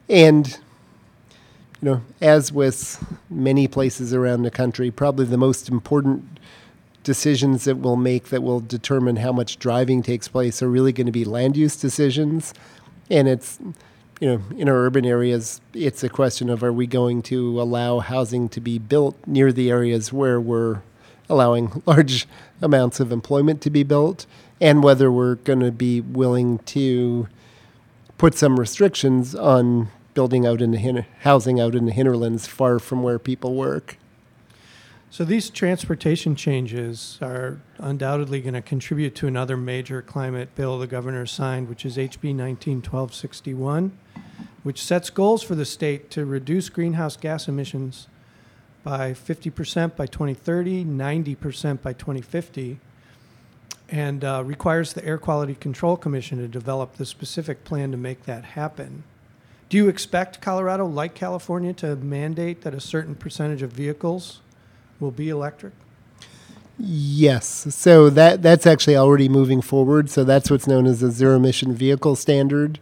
And 0.09 0.49
you 1.81 1.91
know, 1.91 2.03
as 2.21 2.51
with 2.51 3.05
many 3.31 3.69
places 3.69 4.13
around 4.13 4.43
the 4.43 4.51
country, 4.51 4.91
probably 4.91 5.27
the 5.27 5.39
most 5.39 5.69
important 5.69 6.41
decisions 7.05 7.67
that 7.67 7.77
we'll 7.77 7.95
make 7.95 8.31
that 8.31 8.43
will 8.43 8.59
determine 8.59 9.15
how 9.15 9.31
much 9.31 9.61
driving 9.61 10.03
takes 10.03 10.27
place 10.27 10.61
are 10.61 10.69
really 10.69 10.93
going 10.93 11.07
to 11.07 11.13
be 11.13 11.25
land 11.25 11.57
use 11.57 11.77
decisions. 11.77 12.53
And 13.09 13.29
it's, 13.29 13.61
you 14.21 14.29
know, 14.29 14.43
in 14.57 14.69
our 14.69 14.77
urban 14.77 15.07
areas, 15.07 15.61
it's 15.73 16.05
a 16.05 16.09
question 16.09 16.51
of 16.51 16.63
are 16.63 16.73
we 16.73 16.87
going 16.87 17.23
to 17.23 17.61
allow 17.61 18.01
housing 18.01 18.49
to 18.51 18.61
be 18.61 18.79
built 18.79 19.17
near 19.27 19.51
the 19.51 19.71
areas 19.71 20.13
where 20.13 20.39
we're 20.39 20.83
allowing 21.29 21.83
large 21.87 22.29
amounts 22.61 23.01
of 23.01 23.11
employment 23.11 23.63
to 23.63 23.71
be 23.71 23.83
built, 23.83 24.27
and 24.61 24.83
whether 24.85 25.11
we're 25.11 25.37
going 25.37 25.61
to 25.61 25.73
be 25.73 26.03
willing 26.03 26.59
to 26.59 27.27
put 28.19 28.35
some 28.35 28.61
restrictions 28.61 29.35
on 29.35 29.89
building 30.13 30.47
out 30.47 30.61
in 30.61 30.73
the 30.73 30.79
hin- 30.79 31.07
housing 31.21 31.59
out 31.59 31.75
in 31.75 31.87
the 31.87 31.93
hinterlands 31.93 32.47
far 32.47 32.79
from 32.79 33.03
where 33.03 33.19
people 33.19 33.55
work. 33.55 33.97
So 35.09 35.25
these 35.25 35.51
transportation 35.51 36.37
changes 36.37 37.19
are 37.21 37.61
undoubtedly 37.79 38.41
going 38.41 38.55
to 38.55 38.63
contribute 38.63 39.15
to 39.17 39.27
another 39.27 39.57
major 39.57 40.03
climate 40.03 40.55
bill 40.55 40.79
the 40.79 40.87
governor 40.87 41.27
signed, 41.27 41.69
which 41.69 41.85
is 41.85 41.97
HB 41.97 42.37
191261, 42.37 43.99
which 44.63 44.83
sets 44.83 45.11
goals 45.11 45.43
for 45.43 45.55
the 45.55 45.65
state 45.65 46.11
to 46.11 46.25
reduce 46.25 46.69
greenhouse 46.69 47.17
gas 47.17 47.49
emissions 47.49 48.09
by 48.83 49.13
50% 49.13 49.97
by 49.97 50.07
2030, 50.07 50.85
90% 50.85 51.83
by 51.83 51.93
2050, 51.93 52.79
and 53.89 54.25
uh, 54.25 54.43
requires 54.45 54.93
the 54.93 55.05
Air 55.05 55.19
Quality 55.19 55.55
Control 55.55 55.97
Commission 55.97 56.39
to 56.39 56.49
develop 56.49 56.97
the 56.97 57.07
specific 57.07 57.65
plan 57.65 57.91
to 57.91 57.97
make 57.97 58.25
that 58.25 58.45
happen. 58.45 59.03
Do 59.69 59.77
you 59.77 59.89
expect 59.89 60.41
Colorado, 60.41 60.87
like 60.87 61.15
California, 61.15 61.73
to 61.75 61.97
mandate 61.97 62.63
that 62.63 62.75
a 62.75 62.81
certain 62.81 63.15
percentage 63.15 63.63
of 63.63 63.73
vehicles 63.73 64.41
will 64.99 65.11
be 65.11 65.29
electric? 65.29 65.73
Yes. 66.79 67.67
So 67.75 68.09
that 68.11 68.43
that's 68.43 68.67
actually 68.67 68.97
already 68.97 69.29
moving 69.29 69.61
forward. 69.61 70.09
So 70.09 70.25
that's 70.25 70.51
what's 70.51 70.67
known 70.67 70.87
as 70.87 71.03
a 71.03 71.11
zero 71.11 71.37
emission 71.37 71.75
vehicle 71.75 72.17
standard, 72.17 72.81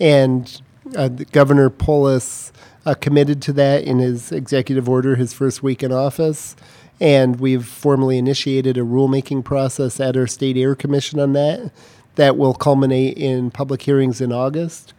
and 0.00 0.60
uh, 0.94 1.08
Governor 1.08 1.70
Polis 1.70 2.52
uh, 2.84 2.94
committed 2.94 3.42
to 3.42 3.52
that 3.54 3.84
in 3.84 3.98
his 3.98 4.30
executive 4.30 4.88
order 4.88 5.16
his 5.16 5.32
first 5.32 5.62
week 5.62 5.82
in 5.82 5.92
office, 5.92 6.54
and 7.00 7.40
we've 7.40 7.66
formally 7.66 8.18
initiated 8.18 8.76
a 8.78 8.82
rulemaking 8.82 9.44
process 9.44 9.98
at 10.00 10.16
our 10.16 10.26
state 10.26 10.56
air 10.56 10.74
commission 10.74 11.18
on 11.18 11.32
that. 11.32 11.72
That 12.14 12.36
will 12.38 12.54
culminate 12.54 13.18
in 13.18 13.50
public 13.50 13.82
hearings 13.82 14.20
in 14.20 14.32
August, 14.32 14.94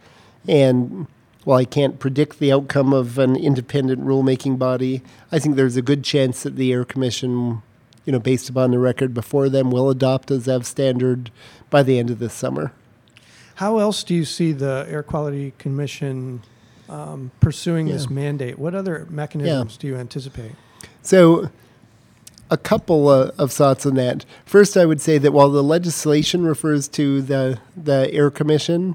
and 0.46 1.08
while 1.44 1.58
I 1.58 1.64
can't 1.64 1.98
predict 1.98 2.38
the 2.38 2.52
outcome 2.52 2.92
of 2.92 3.18
an 3.18 3.34
independent 3.34 4.04
rulemaking 4.04 4.58
body, 4.58 5.02
I 5.32 5.38
think 5.38 5.56
there's 5.56 5.78
a 5.78 5.82
good 5.82 6.04
chance 6.04 6.42
that 6.42 6.56
the 6.56 6.72
Air 6.72 6.84
Commission, 6.84 7.62
you 8.04 8.12
know, 8.12 8.18
based 8.18 8.50
upon 8.50 8.70
the 8.70 8.78
record 8.78 9.14
before 9.14 9.48
them, 9.48 9.70
will 9.70 9.88
adopt 9.88 10.30
a 10.30 10.34
ZEV 10.34 10.66
standard 10.66 11.30
by 11.70 11.82
the 11.82 11.98
end 11.98 12.10
of 12.10 12.18
this 12.18 12.34
summer. 12.34 12.72
How 13.58 13.78
else 13.78 14.04
do 14.04 14.14
you 14.14 14.24
see 14.24 14.52
the 14.52 14.86
Air 14.88 15.02
Quality 15.02 15.52
Commission 15.58 16.42
um, 16.88 17.32
pursuing 17.40 17.86
this 17.86 18.08
mandate? 18.08 18.56
What 18.56 18.72
other 18.72 19.04
mechanisms 19.10 19.76
do 19.76 19.88
you 19.88 19.96
anticipate? 19.96 20.52
So, 21.02 21.50
a 22.52 22.56
couple 22.56 23.08
uh, 23.08 23.32
of 23.36 23.50
thoughts 23.50 23.84
on 23.84 23.94
that. 23.94 24.24
First, 24.44 24.76
I 24.76 24.86
would 24.86 25.00
say 25.00 25.18
that 25.18 25.32
while 25.32 25.50
the 25.50 25.64
legislation 25.64 26.44
refers 26.44 26.86
to 26.90 27.20
the 27.20 27.58
the 27.76 28.08
Air 28.12 28.30
Commission, 28.30 28.94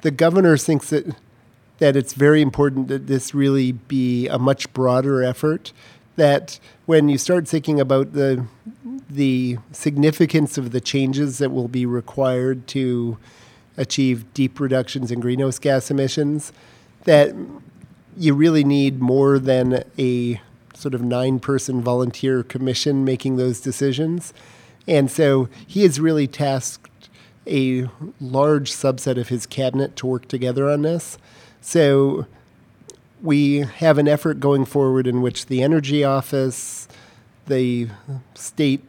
the 0.00 0.10
governor 0.10 0.56
thinks 0.56 0.90
that 0.90 1.14
that 1.78 1.94
it's 1.94 2.12
very 2.12 2.42
important 2.42 2.88
that 2.88 3.06
this 3.06 3.32
really 3.32 3.70
be 3.70 4.26
a 4.26 4.40
much 4.40 4.72
broader 4.72 5.22
effort. 5.22 5.72
That 6.16 6.58
when 6.86 7.08
you 7.08 7.16
start 7.16 7.46
thinking 7.46 7.78
about 7.78 8.14
the 8.14 8.44
the 9.08 9.58
significance 9.70 10.58
of 10.58 10.72
the 10.72 10.80
changes 10.80 11.38
that 11.38 11.52
will 11.52 11.68
be 11.68 11.86
required 11.86 12.66
to 12.68 13.16
achieve 13.76 14.32
deep 14.34 14.60
reductions 14.60 15.10
in 15.10 15.20
greenhouse 15.20 15.58
gas 15.58 15.90
emissions, 15.90 16.52
that 17.04 17.34
you 18.16 18.34
really 18.34 18.64
need 18.64 19.00
more 19.00 19.38
than 19.38 19.84
a 19.98 20.40
sort 20.74 20.94
of 20.94 21.02
nine 21.02 21.38
person 21.38 21.80
volunteer 21.80 22.42
commission 22.42 23.04
making 23.04 23.36
those 23.36 23.60
decisions. 23.60 24.32
And 24.86 25.10
so 25.10 25.48
he 25.66 25.82
has 25.82 26.00
really 26.00 26.26
tasked 26.26 27.08
a 27.46 27.88
large 28.20 28.70
subset 28.70 29.18
of 29.18 29.28
his 29.28 29.46
cabinet 29.46 29.96
to 29.96 30.06
work 30.06 30.28
together 30.28 30.68
on 30.68 30.82
this. 30.82 31.18
So 31.60 32.26
we 33.22 33.58
have 33.58 33.98
an 33.98 34.08
effort 34.08 34.40
going 34.40 34.64
forward 34.64 35.06
in 35.06 35.20
which 35.20 35.46
the 35.46 35.62
Energy 35.62 36.04
Office, 36.04 36.88
the 37.46 37.88
state 38.34 38.82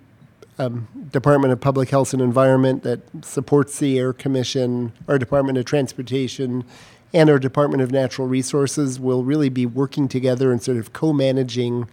um, 0.57 0.87
Department 1.11 1.53
of 1.53 1.59
Public 1.59 1.89
Health 1.89 2.13
and 2.13 2.21
Environment 2.21 2.83
that 2.83 3.01
supports 3.23 3.79
the 3.79 3.97
Air 3.97 4.13
Commission, 4.13 4.91
our 5.07 5.17
Department 5.17 5.57
of 5.57 5.65
Transportation, 5.65 6.63
and 7.13 7.29
our 7.29 7.39
Department 7.39 7.81
of 7.81 7.91
Natural 7.91 8.27
Resources 8.27 8.99
will 8.99 9.23
really 9.23 9.49
be 9.49 9.65
working 9.65 10.07
together 10.07 10.51
and 10.51 10.61
sort 10.61 10.77
of 10.77 10.93
co 10.93 11.13
managing 11.13 11.87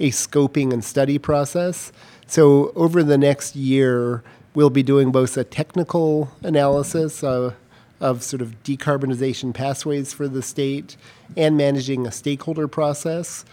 a 0.00 0.10
scoping 0.10 0.72
and 0.72 0.84
study 0.84 1.18
process. 1.18 1.92
So, 2.26 2.72
over 2.74 3.02
the 3.02 3.18
next 3.18 3.54
year, 3.54 4.22
we'll 4.54 4.70
be 4.70 4.82
doing 4.82 5.12
both 5.12 5.36
a 5.36 5.44
technical 5.44 6.30
analysis 6.42 7.22
uh, 7.22 7.52
of 8.00 8.22
sort 8.22 8.42
of 8.42 8.62
decarbonization 8.64 9.54
pathways 9.54 10.12
for 10.12 10.28
the 10.28 10.42
state 10.42 10.96
and 11.36 11.56
managing 11.56 12.06
a 12.06 12.12
stakeholder 12.12 12.68
process 12.68 13.44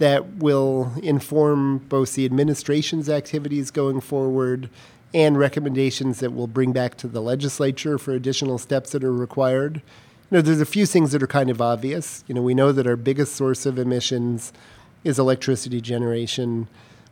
that 0.00 0.36
will 0.36 0.94
inform 1.02 1.76
both 1.76 2.14
the 2.14 2.24
administration's 2.24 3.10
activities 3.10 3.70
going 3.70 4.00
forward 4.00 4.70
and 5.12 5.38
recommendations 5.38 6.20
that 6.20 6.32
we'll 6.32 6.46
bring 6.46 6.72
back 6.72 6.96
to 6.96 7.06
the 7.06 7.20
legislature 7.20 7.98
for 7.98 8.12
additional 8.12 8.56
steps 8.56 8.92
that 8.92 9.04
are 9.04 9.12
required. 9.12 9.82
You 10.30 10.38
know, 10.38 10.40
there's 10.40 10.60
a 10.60 10.64
few 10.64 10.86
things 10.86 11.12
that 11.12 11.22
are 11.22 11.26
kind 11.26 11.50
of 11.50 11.60
obvious. 11.60 12.24
You 12.26 12.34
know, 12.34 12.40
we 12.40 12.54
know 12.54 12.72
that 12.72 12.86
our 12.86 12.96
biggest 12.96 13.36
source 13.36 13.66
of 13.66 13.78
emissions 13.78 14.54
is 15.04 15.18
electricity 15.18 15.82
generation. 15.82 16.66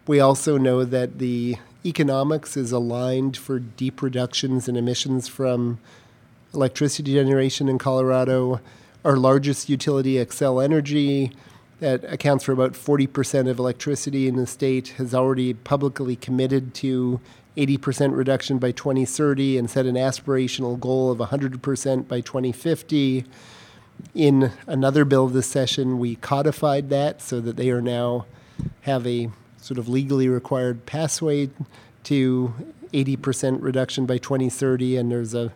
We 0.07 0.19
also 0.19 0.57
know 0.57 0.83
that 0.87 1.19
the 1.19 1.57
economics 1.85 2.57
is 2.57 2.73
aligned 2.73 3.37
for 3.37 3.59
deep 3.59 4.01
reductions 4.01 4.67
in 4.67 4.77
emissions 4.77 5.29
from 5.29 5.79
electricity 6.55 7.13
generation 7.13 7.69
in 7.69 7.77
Colorado. 7.77 8.61
Our 9.05 9.19
largest 9.19 9.69
utility, 9.69 10.15
Xcel 10.15 10.65
Energy, 10.65 11.33
that 11.81 12.05
accounts 12.05 12.45
for 12.45 12.53
about 12.53 12.73
40% 12.73 13.49
of 13.49 13.59
electricity 13.59 14.27
in 14.27 14.37
the 14.37 14.47
state, 14.47 14.89
has 14.99 15.15
already 15.15 15.55
publicly 15.55 16.17
committed 16.17 16.75
to 16.75 17.21
80% 17.57 18.17
reduction 18.17 18.59
by 18.59 18.73
2030 18.73 19.59
and 19.59 19.69
set 19.71 19.87
an 19.87 19.95
aspirational 19.95 20.79
goal 20.79 21.11
of 21.11 21.19
100% 21.19 22.09
by 22.09 22.21
2050. 22.21 23.25
In 24.15 24.53
another 24.67 25.05
bill 25.05 25.27
this 25.29 25.47
session, 25.47 25.99
we 25.99 26.17
codified 26.17 26.89
that 26.91 27.21
so 27.21 27.41
that 27.41 27.57
they 27.57 27.71
are 27.71 27.83
now 27.83 28.27
have 28.83 29.07
a 29.07 29.31
sort 29.57 29.79
of 29.79 29.89
legally 29.89 30.29
required 30.29 30.87
pathway 30.87 31.51
to 32.05 32.55
80% 32.93 33.59
reduction 33.61 34.07
by 34.07 34.19
2030, 34.19 34.97
and 34.97 35.11
there's 35.11 35.35
a 35.35 35.53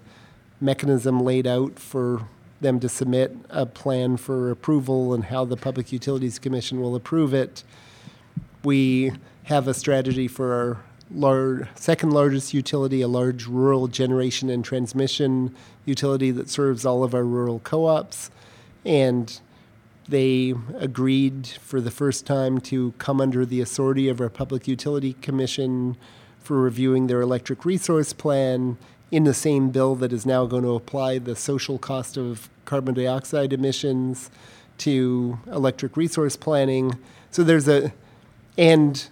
mechanism 0.61 1.21
laid 1.21 1.47
out 1.47 1.79
for 1.79 2.29
them 2.63 2.81
to 2.81 2.89
submit 2.89 3.37
a 3.51 3.67
plan 3.67 4.17
for 4.17 4.51
approval 4.51 5.13
and 5.13 5.25
how 5.25 5.45
the 5.45 5.57
Public 5.57 5.93
Utilities 5.93 6.39
Commission 6.39 6.81
will 6.81 6.95
approve 6.95 7.35
it. 7.35 7.63
We 8.65 9.13
have 9.45 9.69
a 9.69 9.75
strategy 9.75 10.29
for 10.29 10.55
our 10.55 10.79
lar- 11.15 11.69
second 11.75 12.11
largest 12.11 12.55
utility, 12.55 13.03
a 13.03 13.09
large 13.09 13.47
rural 13.47 13.89
generation 13.89 14.49
and 14.49 14.65
transmission 14.65 15.55
utility 15.85 16.31
that 16.31 16.49
serves 16.49 16.87
all 16.87 17.05
of 17.05 17.15
our 17.15 17.25
rural 17.25 17.61
co 17.61 17.87
ops. 17.87 18.31
And 18.85 19.39
they 20.09 20.55
agreed 20.79 21.47
for 21.47 21.81
the 21.81 21.91
first 21.91 22.27
time 22.27 22.61
to 22.61 22.93
come 22.99 23.21
under 23.21 23.47
the 23.47 23.61
authority 23.61 24.09
of 24.09 24.21
our 24.21 24.29
Public 24.29 24.67
Utility 24.67 25.15
Commission 25.15 25.97
for 26.41 26.61
reviewing 26.61 27.07
their 27.07 27.21
electric 27.21 27.65
resource 27.65 28.13
plan 28.13 28.77
in 29.11 29.25
the 29.25 29.35
same 29.35 29.71
bill 29.71 29.95
that 29.95 30.13
is 30.13 30.27
now 30.27 30.47
going 30.47 30.65
to 30.65 30.75
apply 30.75 31.19
the 31.19 31.37
social 31.37 31.79
cost 31.79 32.17
of 32.17 32.49
carbon 32.65 32.95
dioxide 32.95 33.53
emissions 33.53 34.31
to 34.79 35.39
electric 35.47 35.97
resource 35.97 36.37
planning. 36.37 36.99
So 37.31 37.43
there's 37.45 37.69
a, 37.69 37.93
and 38.59 39.09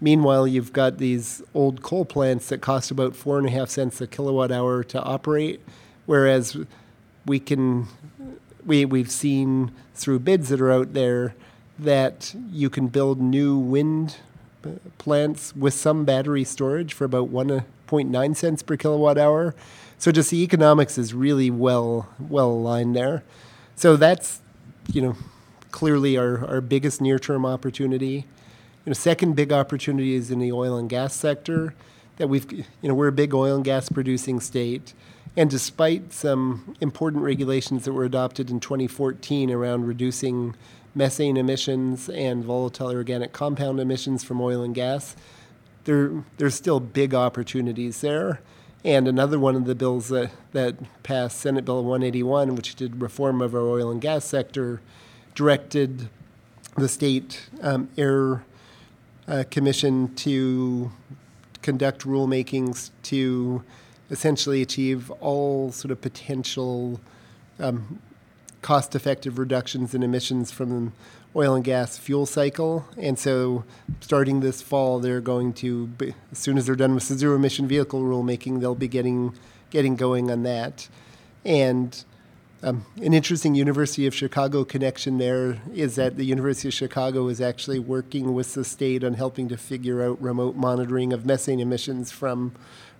meanwhile, 0.00 0.46
you've 0.46 0.72
got 0.72 0.98
these 0.98 1.42
old 1.54 1.82
coal 1.82 2.04
plants 2.04 2.48
that 2.48 2.60
cost 2.60 2.90
about 2.90 3.16
four 3.16 3.38
and 3.38 3.46
a 3.46 3.50
half 3.50 3.70
cents 3.70 4.00
a 4.00 4.06
kilowatt 4.06 4.52
hour 4.52 4.84
to 4.84 5.02
operate, 5.02 5.60
whereas 6.06 6.56
we 7.26 7.40
can, 7.40 7.88
we, 8.64 8.84
we've 8.84 9.10
seen 9.10 9.72
through 9.94 10.20
bids 10.20 10.48
that 10.50 10.60
are 10.60 10.70
out 10.70 10.92
there 10.92 11.34
that 11.78 12.34
you 12.50 12.70
can 12.70 12.88
build 12.88 13.20
new 13.20 13.56
wind 13.56 14.16
uh, 14.64 14.70
plants 14.98 15.54
with 15.56 15.74
some 15.74 16.04
battery 16.04 16.44
storage 16.44 16.92
for 16.92 17.04
about 17.04 17.30
1.9 17.30 18.36
cents 18.36 18.62
per 18.62 18.76
kilowatt 18.76 19.18
hour. 19.18 19.54
So 19.98 20.12
just 20.12 20.30
the 20.30 20.42
economics 20.42 20.98
is 20.98 21.14
really 21.14 21.50
well 21.50 22.08
well 22.18 22.50
aligned 22.50 22.94
there. 22.94 23.22
So 23.76 23.96
that's 23.96 24.40
you 24.92 25.00
know 25.00 25.16
clearly 25.70 26.16
our, 26.16 26.46
our 26.46 26.60
biggest 26.60 27.00
near 27.00 27.18
term 27.18 27.44
opportunity. 27.44 28.26
You 28.84 28.90
know, 28.90 28.92
second 28.92 29.34
big 29.34 29.52
opportunity 29.52 30.14
is 30.14 30.30
in 30.30 30.38
the 30.38 30.52
oil 30.52 30.76
and 30.76 30.88
gas 30.88 31.14
sector. 31.14 31.74
That 32.16 32.28
we've 32.28 32.50
you 32.52 32.88
know 32.88 32.94
we're 32.94 33.08
a 33.08 33.12
big 33.12 33.34
oil 33.34 33.56
and 33.56 33.64
gas 33.64 33.88
producing 33.88 34.40
state, 34.40 34.94
and 35.36 35.50
despite 35.50 36.12
some 36.12 36.76
important 36.80 37.22
regulations 37.24 37.84
that 37.84 37.92
were 37.92 38.04
adopted 38.04 38.50
in 38.50 38.60
2014 38.60 39.50
around 39.50 39.86
reducing 39.86 40.54
methane 40.94 41.36
emissions 41.36 42.08
and 42.08 42.44
volatile 42.44 42.92
organic 42.92 43.32
compound 43.32 43.80
emissions 43.80 44.22
from 44.22 44.40
oil 44.40 44.62
and 44.62 44.74
gas, 44.74 45.16
there, 45.84 46.24
there's 46.36 46.54
still 46.54 46.80
big 46.80 47.14
opportunities 47.14 48.00
there. 48.00 48.40
And 48.84 49.08
another 49.08 49.38
one 49.38 49.56
of 49.56 49.64
the 49.64 49.74
bills 49.74 50.08
that, 50.08 50.30
that 50.52 50.76
passed, 51.02 51.38
Senate 51.38 51.64
Bill 51.64 51.82
181, 51.82 52.54
which 52.54 52.74
did 52.74 53.00
reform 53.00 53.40
of 53.40 53.54
our 53.54 53.62
oil 53.62 53.90
and 53.90 53.98
gas 53.98 54.26
sector, 54.26 54.82
directed 55.34 56.10
the 56.76 56.88
state 56.88 57.48
um, 57.62 57.88
air 57.96 58.44
uh, 59.26 59.44
commission 59.50 60.14
to 60.16 60.92
conduct 61.62 62.02
rulemakings 62.02 62.90
to 63.04 63.64
essentially 64.10 64.60
achieve 64.60 65.10
all 65.12 65.72
sort 65.72 65.90
of 65.90 66.00
potential 66.02 67.00
um, 67.58 68.00
cost 68.60 68.94
effective 68.94 69.38
reductions 69.38 69.94
in 69.94 70.02
emissions 70.02 70.50
from 70.50 70.92
oil 71.36 71.54
and 71.54 71.64
gas 71.64 71.98
fuel 71.98 72.26
cycle. 72.26 72.86
And 72.96 73.18
so, 73.18 73.64
starting 74.00 74.40
this 74.40 74.62
fall, 74.62 75.00
they're 75.00 75.20
going 75.20 75.52
to, 75.54 75.88
be, 75.88 76.14
as 76.32 76.38
soon 76.38 76.58
as 76.58 76.66
they're 76.66 76.76
done 76.76 76.94
with 76.94 77.08
the 77.08 77.16
zero 77.16 77.36
emission 77.36 77.66
vehicle 77.66 78.00
rulemaking, 78.00 78.60
they'll 78.60 78.74
be 78.74 78.88
getting, 78.88 79.34
getting 79.70 79.96
going 79.96 80.30
on 80.30 80.42
that. 80.44 80.88
And 81.44 82.04
um, 82.62 82.86
an 82.96 83.12
interesting 83.12 83.54
University 83.54 84.06
of 84.06 84.14
Chicago 84.14 84.64
connection 84.64 85.18
there 85.18 85.58
is 85.74 85.96
that 85.96 86.16
the 86.16 86.24
University 86.24 86.68
of 86.68 86.74
Chicago 86.74 87.28
is 87.28 87.38
actually 87.38 87.78
working 87.78 88.32
with 88.32 88.54
the 88.54 88.64
state 88.64 89.04
on 89.04 89.14
helping 89.14 89.48
to 89.48 89.58
figure 89.58 90.02
out 90.02 90.20
remote 90.22 90.56
monitoring 90.56 91.12
of 91.12 91.26
methane 91.26 91.60
emissions 91.60 92.10
from 92.10 92.52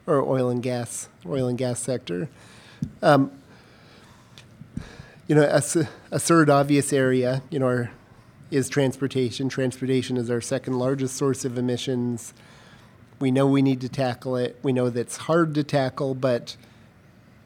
our 0.06 0.20
oil 0.20 0.50
and 0.50 0.62
gas 0.62 1.08
oil 1.24 1.48
and 1.48 1.56
gas 1.56 1.80
sector. 1.80 2.28
Um, 3.00 3.32
you 5.26 5.34
know, 5.34 5.44
a, 5.44 5.62
a 6.12 6.18
third 6.18 6.50
obvious 6.50 6.92
area, 6.92 7.42
you 7.48 7.58
know, 7.58 7.66
our, 7.66 7.90
is 8.54 8.68
transportation. 8.68 9.48
Transportation 9.48 10.16
is 10.16 10.30
our 10.30 10.40
second 10.40 10.78
largest 10.78 11.16
source 11.16 11.44
of 11.44 11.58
emissions. 11.58 12.32
We 13.18 13.32
know 13.32 13.48
we 13.48 13.62
need 13.62 13.80
to 13.80 13.88
tackle 13.88 14.36
it. 14.36 14.56
We 14.62 14.72
know 14.72 14.90
that's 14.90 15.16
hard 15.16 15.54
to 15.56 15.64
tackle, 15.64 16.14
but 16.14 16.56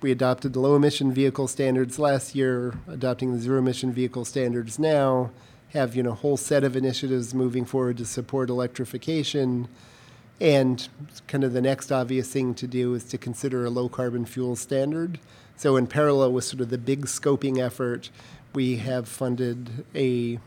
we 0.03 0.13
adopted 0.13 0.53
the 0.53 0.61
low 0.61 0.77
emission 0.77 1.11
vehicle 1.11 1.49
standards 1.49 1.99
last 1.99 2.35
year, 2.35 2.75
adopting 2.87 3.33
the 3.33 3.41
zero 3.41 3.59
emission 3.59 3.91
vehicle 3.91 4.27
standards 4.27 4.79
now, 4.79 5.31
have 5.71 5.97
you 5.97 6.03
know 6.03 6.11
a 6.11 6.15
whole 6.15 6.37
set 6.37 6.63
of 6.63 6.77
initiatives 6.77 7.33
moving 7.33 7.65
forward 7.65 7.97
to 7.97 8.05
support 8.05 8.51
electrification. 8.51 9.67
And 10.41 10.87
kind 11.27 11.43
of 11.43 11.55
the 11.55 11.63
next 11.63 11.91
obvious 11.91 12.31
thing 12.31 12.55
to 12.55 12.67
do 12.67 12.95
is 12.95 13.05
to 13.05 13.19
consider 13.19 13.65
a 13.65 13.71
low 13.71 13.89
carbon 13.89 14.27
fuel 14.27 14.57
standard. 14.57 15.19
So, 15.57 15.77
in 15.77 15.87
parallel 15.87 16.33
with 16.33 16.45
sort 16.45 16.61
of 16.61 16.69
the 16.69 16.79
big 16.79 17.07
scoping 17.07 17.59
effort, 17.59 18.11
we 18.55 18.77
have 18.77 19.09
funded 19.09 19.85
a 19.95 20.39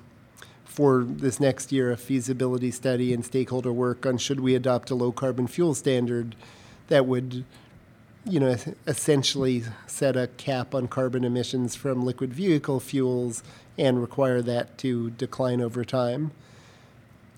for 0.72 1.04
this 1.04 1.40
next 1.40 1.72
year 1.72 1.92
a 1.92 1.98
feasibility 1.98 2.72
study 2.72 3.14
and 3.14 3.26
stakeholder 3.26 3.74
work 3.74 4.06
on 4.06 4.18
should 4.18 4.40
we 4.40 4.56
adopt 4.56 4.90
a 4.90 4.96
low 4.96 5.12
carbon 5.12 5.48
fuel 5.48 5.74
standard 5.74 6.36
that 6.88 7.06
would 7.06 7.44
you 8.26 8.40
know 8.40 8.56
essentially 8.88 9.64
set 9.88 10.16
a 10.16 10.28
cap 10.38 10.74
on 10.74 10.88
carbon 10.88 11.24
emissions 11.24 11.76
from 11.76 12.06
liquid 12.06 12.34
vehicle 12.34 12.80
fuels 12.80 13.44
and 13.78 14.00
require 14.00 14.42
that 14.42 14.78
to 14.78 15.10
decline 15.12 15.60
over 15.60 15.84
time 15.84 16.32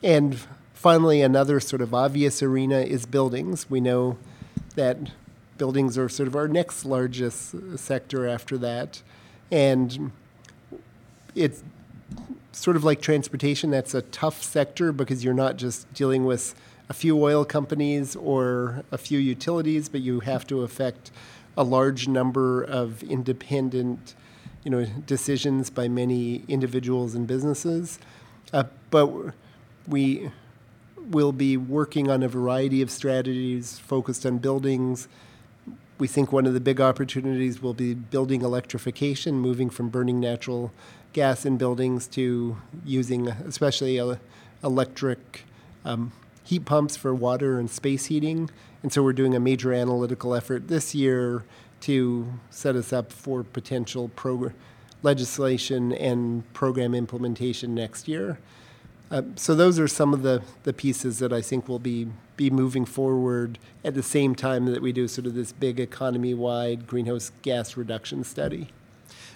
and 0.03 0.39
finally 0.73 1.21
another 1.21 1.59
sort 1.59 1.81
of 1.81 1.93
obvious 1.93 2.43
arena 2.43 2.81
is 2.81 3.05
buildings 3.05 3.69
we 3.69 3.79
know 3.79 4.17
that 4.75 4.97
buildings 5.57 5.97
are 5.97 6.09
sort 6.09 6.27
of 6.27 6.35
our 6.35 6.47
next 6.47 6.85
largest 6.85 7.55
sector 7.77 8.27
after 8.27 8.57
that. 8.57 9.01
And 9.51 10.11
it's 11.35 11.63
sort 12.53 12.75
of 12.75 12.83
like 12.83 13.01
transportation, 13.01 13.71
that's 13.71 13.93
a 13.93 14.01
tough 14.03 14.41
sector 14.43 14.91
because 14.91 15.23
you're 15.23 15.33
not 15.33 15.57
just 15.57 15.91
dealing 15.93 16.25
with 16.25 16.55
a 16.89 16.93
few 16.93 17.21
oil 17.21 17.43
companies 17.43 18.15
or 18.15 18.83
a 18.91 18.97
few 18.97 19.19
utilities, 19.19 19.89
but 19.89 20.01
you 20.01 20.21
have 20.21 20.45
to 20.47 20.61
affect 20.61 21.11
a 21.57 21.63
large 21.63 22.07
number 22.07 22.63
of 22.63 23.03
independent 23.03 24.15
you 24.63 24.71
know, 24.71 24.85
decisions 25.05 25.69
by 25.69 25.87
many 25.87 26.43
individuals 26.47 27.15
and 27.15 27.27
businesses. 27.27 27.99
Uh, 28.53 28.63
but 28.91 29.11
we 29.87 30.31
will 30.97 31.31
be 31.31 31.57
working 31.57 32.09
on 32.09 32.23
a 32.23 32.27
variety 32.27 32.81
of 32.81 32.89
strategies 32.89 33.77
focused 33.79 34.25
on 34.25 34.37
buildings, 34.37 35.07
we 35.97 36.08
think 36.08 36.32
one 36.32 36.45
of 36.45 36.53
the 36.53 36.60
big 36.60 36.82
opportunities 36.82 37.62
will 37.62 37.73
be 37.73 37.93
building 37.93 38.41
electrification, 38.41 39.36
moving 39.36 39.69
from 39.69 39.89
burning 39.89 40.19
natural 40.19 40.71
gas 41.13 41.45
in 41.45 41.58
buildings 41.58 42.08
to 42.08 42.58
using, 42.84 43.27
especially 43.27 44.01
electric 44.63 45.43
um, 45.86 46.12
heat 46.43 46.65
pumps 46.65 46.95
for 46.95 47.13
water 47.13 47.60
and 47.60 47.69
space 47.69 48.06
heating. 48.06 48.49
And 48.82 48.91
so 48.91 49.03
we're 49.03 49.13
doing 49.13 49.36
a 49.36 49.39
major 49.39 49.71
analytical 49.73 50.34
effort 50.34 50.67
this 50.67 50.93
year 50.93 51.45
to 51.82 52.34
set 52.49 52.75
us 52.75 52.91
up 52.91 53.12
for 53.12 53.43
potential 53.43 54.10
progr- 54.15 54.53
legislation 55.03 55.91
and 55.93 56.51
program 56.53 56.95
implementation 56.95 57.75
next 57.75 58.08
year. 58.08 58.39
Uh, 59.13 59.21
so 59.36 59.54
those 59.54 59.78
are 59.78 59.88
some 59.88 60.12
of 60.12 60.23
the, 60.23 60.41
the 60.63 60.73
pieces 60.73 61.19
that 61.19 61.32
I 61.32 61.39
think 61.39 61.69
will 61.69 61.80
be 61.80 62.08
be 62.36 62.49
moving 62.49 62.84
forward 62.84 63.60
at 63.84 63.93
the 63.93 64.02
same 64.02 64.34
time 64.34 64.65
that 64.65 64.82
we 64.82 64.91
do 64.91 65.08
sort 65.08 65.28
of 65.28 65.36
this 65.36 65.52
big 65.52 65.80
economy-wide 65.80 66.88
greenhouse 66.88 67.32
gas 67.43 67.78
reduction 67.78 68.23
study. 68.23 68.69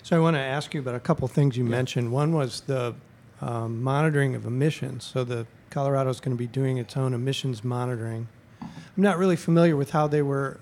So 0.01 0.17
I 0.17 0.19
want 0.19 0.35
to 0.35 0.41
ask 0.41 0.73
you 0.73 0.79
about 0.79 0.95
a 0.95 0.99
couple 0.99 1.27
things 1.27 1.57
you 1.57 1.63
yeah. 1.63 1.69
mentioned. 1.69 2.11
One 2.11 2.33
was 2.33 2.61
the 2.61 2.95
um, 3.39 3.83
monitoring 3.83 4.33
of 4.33 4.47
emissions. 4.47 5.03
So 5.03 5.23
the 5.23 5.45
Colorado 5.69 6.09
is 6.09 6.19
going 6.19 6.35
to 6.35 6.39
be 6.39 6.47
doing 6.47 6.79
its 6.79 6.97
own 6.97 7.13
emissions 7.13 7.63
monitoring. 7.63 8.29
I'm 8.61 8.69
not 8.95 9.19
really 9.19 9.35
familiar 9.35 9.75
with 9.75 9.91
how 9.91 10.07
they 10.07 10.23
were 10.23 10.59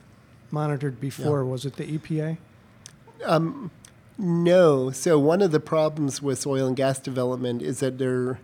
monitored 0.52 1.00
before. 1.00 1.42
Yeah. 1.42 1.50
Was 1.52 1.66
it 1.66 1.78
the 1.78 1.86
EPA? 1.86 2.38
Um, 3.24 3.72
no. 4.18 4.92
So 4.92 5.18
one 5.18 5.42
of 5.42 5.52
the 5.52 5.62
problems 5.62 6.22
with 6.22 6.46
oil 6.46 6.68
and 6.68 6.76
gas 6.76 7.00
development 7.00 7.62
is 7.62 7.80
that 7.80 7.98
there 7.98 8.40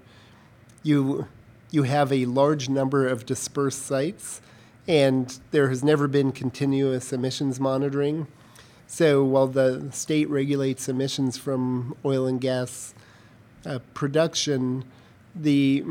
you 0.84 1.28
you 1.70 1.84
have 1.84 2.12
a 2.12 2.26
large 2.26 2.67
number 2.67 3.08
of 3.08 3.26
dispersed 3.26 3.86
sites, 3.86 4.41
and 4.88 5.39
there 5.52 5.70
has 5.70 5.84
never 5.84 6.08
been 6.08 6.32
continuous 6.32 7.13
emissions 7.13 7.60
monitoring. 7.60 8.28
So 8.88 9.24
while 9.24 9.48
the 9.48 9.88
state 9.91 10.30
regulates 10.30 10.89
emissions 10.89 11.38
from 11.38 11.96
oil 12.04 12.28
and 12.28 12.41
gas 12.41 12.94
uh, 13.65 13.80
production, 13.94 14.84
the 15.34 15.86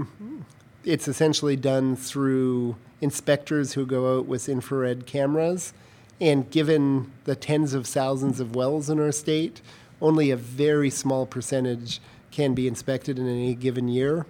it's 0.85 1.09
essentially 1.09 1.57
done 1.57 1.97
through 1.97 2.77
inspectors 3.01 3.73
who 3.73 3.87
go 3.87 4.19
out 4.19 4.27
with 4.27 4.49
infrared 4.49 5.07
cameras. 5.07 5.73
And 6.21 6.51
given 6.51 7.11
the 7.25 7.35
tens 7.35 7.73
of 7.73 7.87
thousands 7.87 8.41
of 8.41 8.55
wells 8.55 8.91
in 8.91 9.01
our 9.01 9.13
state, 9.13 9.63
only 10.03 10.31
a 10.31 10.37
very 10.37 10.91
small 10.91 11.25
percentage 11.25 12.01
can 12.31 12.55
be 12.55 12.69
inspected 12.69 13.19
in 13.19 13.27
any 13.27 13.55
given 13.55 13.89
year. 13.89 14.27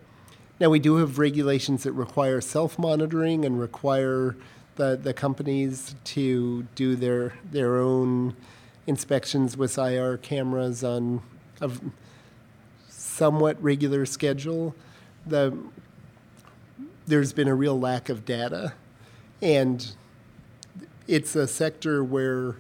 Now, 0.61 0.69
we 0.69 0.79
do 0.79 0.97
have 0.97 1.19
regulations 1.19 1.85
that 1.85 1.93
require 1.93 2.43
self 2.43 2.79
monitoring 2.79 3.47
and 3.47 3.59
require 3.59 4.37
the, 4.77 4.95
the 5.03 5.15
companies 5.15 5.95
to 6.05 6.65
do 6.75 6.95
their, 6.97 7.33
their 7.51 7.79
own 7.79 8.37
inspections 8.87 9.57
with 9.57 9.79
IR 9.79 10.19
cameras 10.19 10.85
on 10.85 11.23
a 11.63 11.71
somewhat 12.89 13.63
regular 13.63 14.05
schedule, 14.05 14.75
the 15.27 15.57
there's 17.07 17.33
been 17.33 17.49
a 17.49 17.55
real 17.55 17.79
lack 17.79 18.09
of 18.09 18.25
data, 18.25 18.73
and 19.43 19.95
it's 21.09 21.35
a 21.35 21.49
sector 21.49 22.05
where 22.05 22.57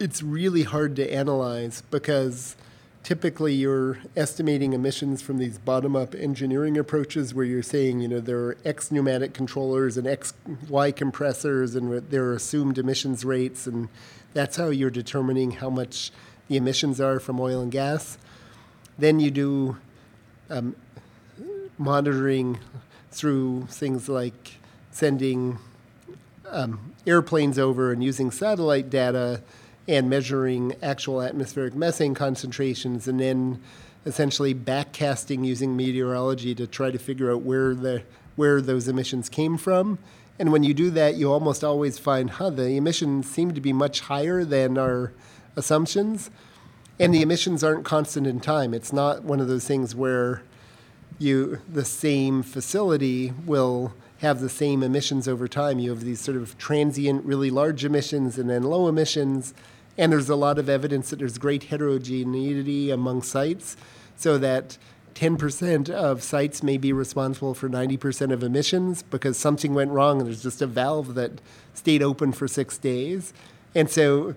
it's 0.00 0.22
really 0.22 0.62
hard 0.62 0.96
to 0.96 1.12
analyze 1.12 1.82
because 1.90 2.56
typically 3.02 3.52
you're 3.52 3.98
estimating 4.16 4.72
emissions 4.72 5.20
from 5.20 5.38
these 5.38 5.58
bottom-up 5.58 6.14
engineering 6.14 6.78
approaches 6.78 7.34
where 7.34 7.44
you're 7.44 7.62
saying 7.62 8.00
you 8.00 8.08
know 8.08 8.20
there 8.20 8.38
are 8.38 8.56
x 8.64 8.92
pneumatic 8.92 9.34
controllers 9.34 9.96
and 9.96 10.06
x 10.06 10.34
y 10.68 10.92
compressors 10.92 11.74
and 11.74 11.92
there 12.10 12.24
are 12.24 12.34
assumed 12.34 12.78
emissions 12.78 13.24
rates 13.24 13.66
and 13.66 13.88
that's 14.34 14.56
how 14.56 14.68
you're 14.68 14.90
determining 14.90 15.52
how 15.52 15.70
much 15.70 16.10
the 16.48 16.56
emissions 16.56 17.00
are 17.00 17.20
from 17.20 17.40
oil 17.40 17.60
and 17.60 17.72
gas. 17.72 18.18
Then 18.98 19.20
you 19.20 19.30
do 19.30 19.76
um, 20.50 20.76
monitoring 21.78 22.58
through 23.10 23.66
things 23.68 24.08
like 24.08 24.58
sending 24.90 25.58
um, 26.50 26.92
airplanes 27.06 27.58
over 27.58 27.92
and 27.92 28.02
using 28.02 28.30
satellite 28.30 28.90
data 28.90 29.42
and 29.88 30.08
measuring 30.08 30.74
actual 30.82 31.20
atmospheric 31.20 31.74
methane 31.74 32.14
concentrations 32.14 33.08
and 33.08 33.18
then 33.18 33.60
essentially 34.06 34.54
backcasting 34.54 35.44
using 35.44 35.76
meteorology 35.76 36.54
to 36.54 36.66
try 36.66 36.90
to 36.90 36.98
figure 36.98 37.32
out 37.32 37.42
where 37.42 37.74
the 37.74 38.02
where 38.34 38.60
those 38.60 38.88
emissions 38.88 39.28
came 39.28 39.58
from. 39.58 39.98
And 40.38 40.52
when 40.52 40.64
you 40.64 40.72
do 40.72 40.90
that, 40.90 41.16
you 41.16 41.30
almost 41.30 41.62
always 41.62 41.98
find, 41.98 42.30
huh, 42.30 42.50
the 42.50 42.76
emissions 42.76 43.30
seem 43.30 43.52
to 43.52 43.60
be 43.60 43.72
much 43.72 44.00
higher 44.00 44.44
than 44.44 44.78
our 44.78 45.12
assumptions. 45.54 46.30
And 46.98 47.12
the 47.12 47.22
emissions 47.22 47.62
aren't 47.62 47.84
constant 47.84 48.26
in 48.26 48.40
time. 48.40 48.72
It's 48.72 48.92
not 48.92 49.22
one 49.22 49.40
of 49.40 49.48
those 49.48 49.66
things 49.66 49.94
where 49.94 50.42
you 51.18 51.60
the 51.70 51.84
same 51.84 52.42
facility 52.42 53.32
will 53.44 53.92
have 54.22 54.40
the 54.40 54.48
same 54.48 54.84
emissions 54.84 55.26
over 55.26 55.48
time. 55.48 55.80
You 55.80 55.90
have 55.90 56.02
these 56.02 56.20
sort 56.20 56.36
of 56.36 56.56
transient, 56.56 57.24
really 57.24 57.50
large 57.50 57.84
emissions 57.84 58.38
and 58.38 58.48
then 58.48 58.62
low 58.62 58.86
emissions. 58.88 59.52
And 59.98 60.12
there's 60.12 60.30
a 60.30 60.36
lot 60.36 60.58
of 60.58 60.68
evidence 60.68 61.10
that 61.10 61.18
there's 61.18 61.38
great 61.38 61.64
heterogeneity 61.64 62.90
among 62.90 63.22
sites, 63.22 63.76
so 64.16 64.38
that 64.38 64.78
10% 65.14 65.90
of 65.90 66.22
sites 66.22 66.62
may 66.62 66.78
be 66.78 66.92
responsible 66.92 67.52
for 67.52 67.68
90% 67.68 68.32
of 68.32 68.44
emissions 68.44 69.02
because 69.02 69.36
something 69.36 69.74
went 69.74 69.90
wrong 69.90 70.20
and 70.20 70.28
there's 70.28 70.44
just 70.44 70.62
a 70.62 70.66
valve 70.68 71.14
that 71.14 71.40
stayed 71.74 72.02
open 72.02 72.32
for 72.32 72.46
six 72.46 72.78
days. 72.78 73.34
And 73.74 73.90
so, 73.90 74.36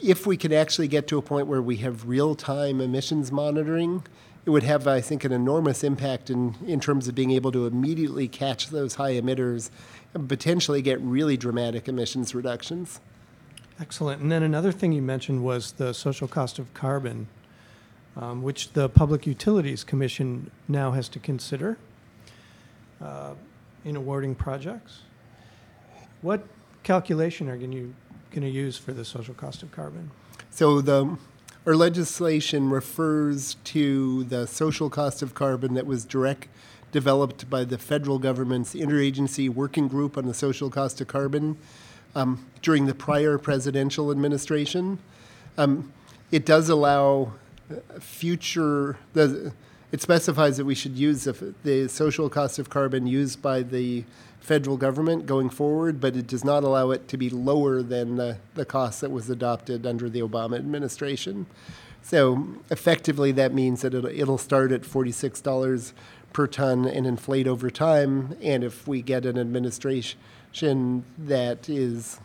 if 0.00 0.26
we 0.26 0.38
could 0.38 0.52
actually 0.52 0.88
get 0.88 1.06
to 1.08 1.18
a 1.18 1.22
point 1.22 1.46
where 1.46 1.60
we 1.60 1.76
have 1.76 2.08
real 2.08 2.34
time 2.34 2.80
emissions 2.80 3.30
monitoring, 3.30 4.02
it 4.46 4.50
would 4.50 4.62
have, 4.62 4.86
I 4.86 5.00
think, 5.00 5.24
an 5.24 5.32
enormous 5.32 5.84
impact 5.84 6.30
in, 6.30 6.54
in 6.66 6.80
terms 6.80 7.08
of 7.08 7.14
being 7.14 7.30
able 7.30 7.52
to 7.52 7.66
immediately 7.66 8.26
catch 8.26 8.68
those 8.68 8.94
high 8.94 9.12
emitters 9.12 9.70
and 10.14 10.28
potentially 10.28 10.82
get 10.82 11.00
really 11.00 11.36
dramatic 11.36 11.88
emissions 11.88 12.34
reductions. 12.34 13.00
Excellent. 13.80 14.22
And 14.22 14.32
then 14.32 14.42
another 14.42 14.72
thing 14.72 14.92
you 14.92 15.02
mentioned 15.02 15.44
was 15.44 15.72
the 15.72 15.92
social 15.92 16.28
cost 16.28 16.58
of 16.58 16.72
carbon, 16.74 17.28
um, 18.16 18.42
which 18.42 18.72
the 18.72 18.88
Public 18.88 19.26
Utilities 19.26 19.84
Commission 19.84 20.50
now 20.68 20.90
has 20.92 21.08
to 21.10 21.18
consider 21.18 21.78
uh, 23.00 23.34
in 23.84 23.96
awarding 23.96 24.34
projects. 24.34 25.00
What 26.22 26.46
calculation 26.82 27.48
are 27.48 27.56
you 27.56 27.94
going 28.30 28.42
to 28.42 28.48
use 28.48 28.76
for 28.76 28.92
the 28.92 29.04
social 29.04 29.34
cost 29.34 29.62
of 29.62 29.70
carbon? 29.72 30.10
So 30.50 30.80
the 30.80 31.16
our 31.66 31.76
legislation 31.76 32.70
refers 32.70 33.54
to 33.64 34.24
the 34.24 34.46
social 34.46 34.88
cost 34.88 35.22
of 35.22 35.34
carbon 35.34 35.74
that 35.74 35.86
was 35.86 36.04
direct 36.04 36.48
developed 36.92 37.48
by 37.48 37.64
the 37.64 37.78
federal 37.78 38.18
government's 38.18 38.74
interagency 38.74 39.48
working 39.48 39.86
group 39.86 40.16
on 40.16 40.26
the 40.26 40.34
social 40.34 40.70
cost 40.70 41.00
of 41.00 41.06
carbon 41.06 41.56
um, 42.14 42.44
during 42.62 42.86
the 42.86 42.94
prior 42.94 43.38
presidential 43.38 44.10
administration. 44.10 44.98
Um, 45.56 45.92
it 46.30 46.44
does 46.44 46.68
allow 46.68 47.32
future, 48.00 48.96
the, 49.12 49.52
it 49.92 50.00
specifies 50.00 50.56
that 50.56 50.64
we 50.64 50.74
should 50.74 50.96
use 50.96 51.24
the, 51.24 51.54
the 51.64 51.88
social 51.88 52.28
cost 52.28 52.58
of 52.58 52.70
carbon 52.70 53.06
used 53.06 53.42
by 53.42 53.62
the 53.62 54.04
federal 54.40 54.76
government 54.76 55.26
going 55.26 55.50
forward, 55.50 56.00
but 56.00 56.16
it 56.16 56.26
does 56.26 56.44
not 56.44 56.64
allow 56.64 56.90
it 56.90 57.08
to 57.08 57.16
be 57.16 57.28
lower 57.28 57.82
than 57.82 58.16
the, 58.16 58.38
the 58.54 58.64
cost 58.64 59.00
that 59.00 59.10
was 59.10 59.28
adopted 59.28 59.86
under 59.86 60.08
the 60.08 60.20
Obama 60.20 60.56
administration. 60.56 61.46
So 62.02 62.48
effectively, 62.70 63.32
that 63.32 63.52
means 63.52 63.82
that 63.82 63.94
it'll, 63.94 64.10
it'll 64.10 64.38
start 64.38 64.72
at 64.72 64.82
$46 64.82 65.92
per 66.32 66.46
ton 66.46 66.86
and 66.86 67.06
inflate 67.06 67.46
over 67.46 67.70
time. 67.70 68.36
And 68.40 68.64
if 68.64 68.88
we 68.88 69.02
get 69.02 69.26
an 69.26 69.38
administration 69.38 71.04
that 71.18 71.68
is 71.68 72.18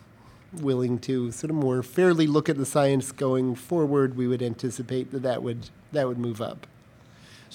willing 0.52 0.98
to 1.00 1.30
sort 1.32 1.50
of 1.50 1.56
more 1.56 1.82
fairly 1.82 2.26
look 2.26 2.48
at 2.48 2.56
the 2.56 2.64
science 2.64 3.12
going 3.12 3.54
forward, 3.54 4.16
we 4.16 4.26
would 4.26 4.42
anticipate 4.42 5.10
that 5.12 5.22
that 5.22 5.42
would, 5.42 5.68
that 5.92 6.08
would 6.08 6.18
move 6.18 6.40
up. 6.40 6.66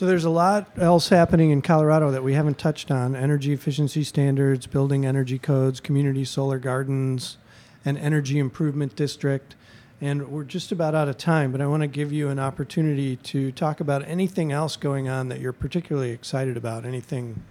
So 0.02 0.08
there's 0.08 0.26
a 0.26 0.32
lot 0.32 0.68
else 0.80 1.10
happening 1.10 1.52
in 1.52 1.62
Colorado 1.62 2.10
that 2.10 2.24
we 2.24 2.34
haven't 2.34 2.58
touched 2.58 2.90
on 2.90 3.16
energy 3.16 3.54
efficiency 3.54 4.04
standards, 4.04 4.66
building 4.66 5.06
energy 5.06 5.38
codes, 5.38 5.80
community 5.80 6.26
solar 6.26 6.58
gardens, 6.58 7.38
an 7.86 7.98
energy 7.98 8.40
improvement 8.40 8.96
district. 8.96 9.54
And 10.02 10.30
we're 10.30 10.44
just 10.44 10.72
about 10.72 10.96
out 10.96 11.08
of 11.08 11.20
time, 11.20 11.52
but 11.52 11.62
I 11.62 11.68
want 11.68 11.82
to 11.82 11.88
give 11.88 12.12
you 12.12 12.30
an 12.30 12.40
opportunity 12.40 13.16
to 13.16 13.52
talk 13.52 13.80
about 13.80 14.04
anything 14.08 14.52
else 14.52 14.76
going 14.76 15.08
on 15.08 15.30
that 15.30 15.40
you're 15.40 15.54
particularly 15.54 16.10
excited 16.10 16.58
about, 16.58 16.84
anything 16.84 17.44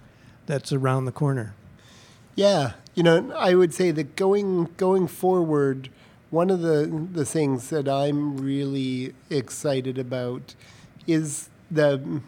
that's 0.45 0.73
around 0.73 1.05
the 1.05 1.13
corner. 1.13 1.53
Yeah, 2.35 2.73
you 2.95 3.03
know, 3.03 3.31
I 3.31 3.55
would 3.55 3.73
say 3.73 3.91
that 3.91 4.17
going 4.17 4.65
going 4.75 5.07
forward, 5.07 5.87
one 6.31 6.49
of 6.49 6.59
the 6.59 7.07
the 7.13 7.23
things 7.23 7.69
that 7.69 7.87
I'm 7.87 8.35
really 8.35 9.15
excited 9.29 9.97
about 9.97 10.53
is 11.07 11.47
the 11.71 12.21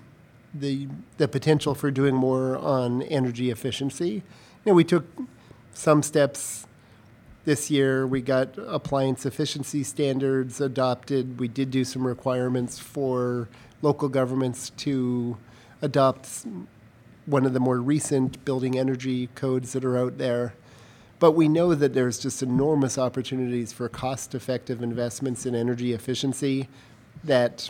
the 0.54 0.88
the 1.18 1.28
potential 1.28 1.74
for 1.74 1.92
doing 1.92 2.16
more 2.16 2.58
on 2.58 3.02
energy 3.04 3.50
efficiency. 3.50 4.24
You 4.66 4.72
know, 4.72 4.74
we 4.74 4.84
took 4.84 5.06
some 5.74 6.04
steps 6.04 6.68
this 7.46 7.70
year. 7.70 8.08
We 8.08 8.22
got 8.22 8.58
appliance 8.58 9.26
efficiency 9.26 9.84
standards 9.84 10.62
adopted. 10.62 11.40
We 11.40 11.48
did 11.48 11.72
do 11.72 11.84
some 11.84 12.06
requirements 12.06 12.80
for 12.80 13.50
local 13.82 14.10
governments 14.10 14.70
to 14.78 15.38
adopt 15.82 16.46
one 17.26 17.46
of 17.46 17.54
the 17.54 17.60
more 17.60 17.80
recent 17.80 18.44
building 18.46 18.78
energy 18.78 19.28
codes 19.36 19.74
that 19.74 19.84
are 19.84 19.98
out 19.98 20.18
there. 20.18 20.54
But 21.20 21.32
we 21.32 21.48
know 21.48 21.74
that 21.74 21.94
there's 21.94 22.20
just 22.20 22.44
enormous 22.44 22.98
opportunities 22.98 23.72
for 23.72 23.88
cost 23.88 24.36
effective 24.36 24.82
investments 24.82 25.46
in 25.46 25.56
energy 25.56 25.94
efficiency 25.94 26.68
that 27.24 27.70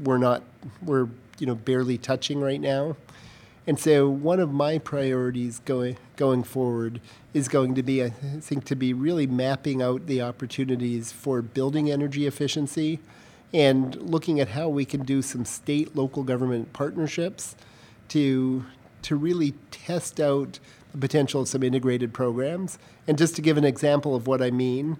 we're 0.00 0.18
not, 0.18 0.42
we're 0.82 1.08
you 1.38 1.46
know 1.46 1.54
barely 1.54 1.98
touching 1.98 2.40
right 2.40 2.60
now. 2.60 2.96
And 3.66 3.78
so 3.78 4.08
one 4.08 4.40
of 4.40 4.52
my 4.52 4.78
priorities 4.78 5.60
going 5.64 5.96
going 6.16 6.44
forward 6.44 7.00
is 7.32 7.48
going 7.48 7.74
to 7.74 7.82
be, 7.82 8.04
I 8.04 8.10
think, 8.10 8.64
to 8.66 8.76
be 8.76 8.92
really 8.92 9.26
mapping 9.26 9.82
out 9.82 10.06
the 10.06 10.20
opportunities 10.20 11.12
for 11.12 11.40
building 11.40 11.90
energy 11.90 12.26
efficiency 12.26 13.00
and 13.52 13.96
looking 13.96 14.38
at 14.38 14.48
how 14.48 14.68
we 14.68 14.84
can 14.84 15.02
do 15.04 15.22
some 15.22 15.44
state 15.44 15.96
local 15.96 16.24
government 16.24 16.72
partnerships 16.72 17.56
to 18.08 18.64
to 19.02 19.16
really 19.16 19.54
test 19.70 20.20
out 20.20 20.58
the 20.92 20.98
potential 20.98 21.42
of 21.42 21.48
some 21.48 21.62
integrated 21.62 22.12
programs. 22.12 22.78
And 23.06 23.18
just 23.18 23.36
to 23.36 23.42
give 23.42 23.56
an 23.56 23.64
example 23.64 24.14
of 24.14 24.26
what 24.26 24.40
I 24.40 24.50
mean, 24.50 24.96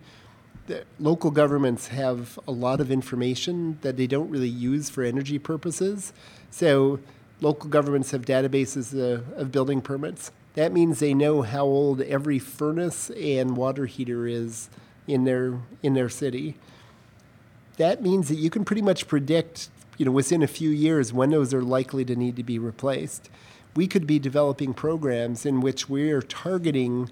local 0.98 1.30
governments 1.30 1.88
have 1.88 2.38
a 2.48 2.52
lot 2.52 2.80
of 2.80 2.90
information 2.90 3.78
that 3.82 3.96
they 3.96 4.06
don't 4.06 4.30
really 4.30 4.48
use 4.48 4.88
for 4.88 5.02
energy 5.02 5.38
purposes. 5.38 6.12
So 6.50 7.00
local 7.40 7.68
governments 7.68 8.10
have 8.12 8.24
databases 8.24 8.94
uh, 8.94 9.22
of 9.36 9.52
building 9.52 9.80
permits. 9.80 10.30
That 10.54 10.72
means 10.72 11.00
they 11.00 11.14
know 11.14 11.42
how 11.42 11.64
old 11.64 12.00
every 12.02 12.38
furnace 12.38 13.10
and 13.10 13.56
water 13.56 13.86
heater 13.86 14.26
is 14.26 14.70
in 15.06 15.24
their 15.24 15.60
in 15.82 15.94
their 15.94 16.08
city. 16.08 16.56
That 17.76 18.02
means 18.02 18.28
that 18.28 18.36
you 18.36 18.50
can 18.50 18.64
pretty 18.64 18.82
much 18.82 19.08
predict, 19.08 19.68
you 19.98 20.04
know, 20.06 20.12
within 20.12 20.42
a 20.42 20.46
few 20.46 20.70
years 20.70 21.12
when 21.12 21.30
those 21.30 21.52
are 21.52 21.62
likely 21.62 22.04
to 22.04 22.14
need 22.14 22.36
to 22.36 22.44
be 22.44 22.58
replaced. 22.58 23.28
We 23.74 23.88
could 23.88 24.06
be 24.06 24.20
developing 24.20 24.72
programs 24.72 25.44
in 25.44 25.60
which 25.60 25.88
we 25.88 26.12
are 26.12 26.22
targeting 26.22 27.10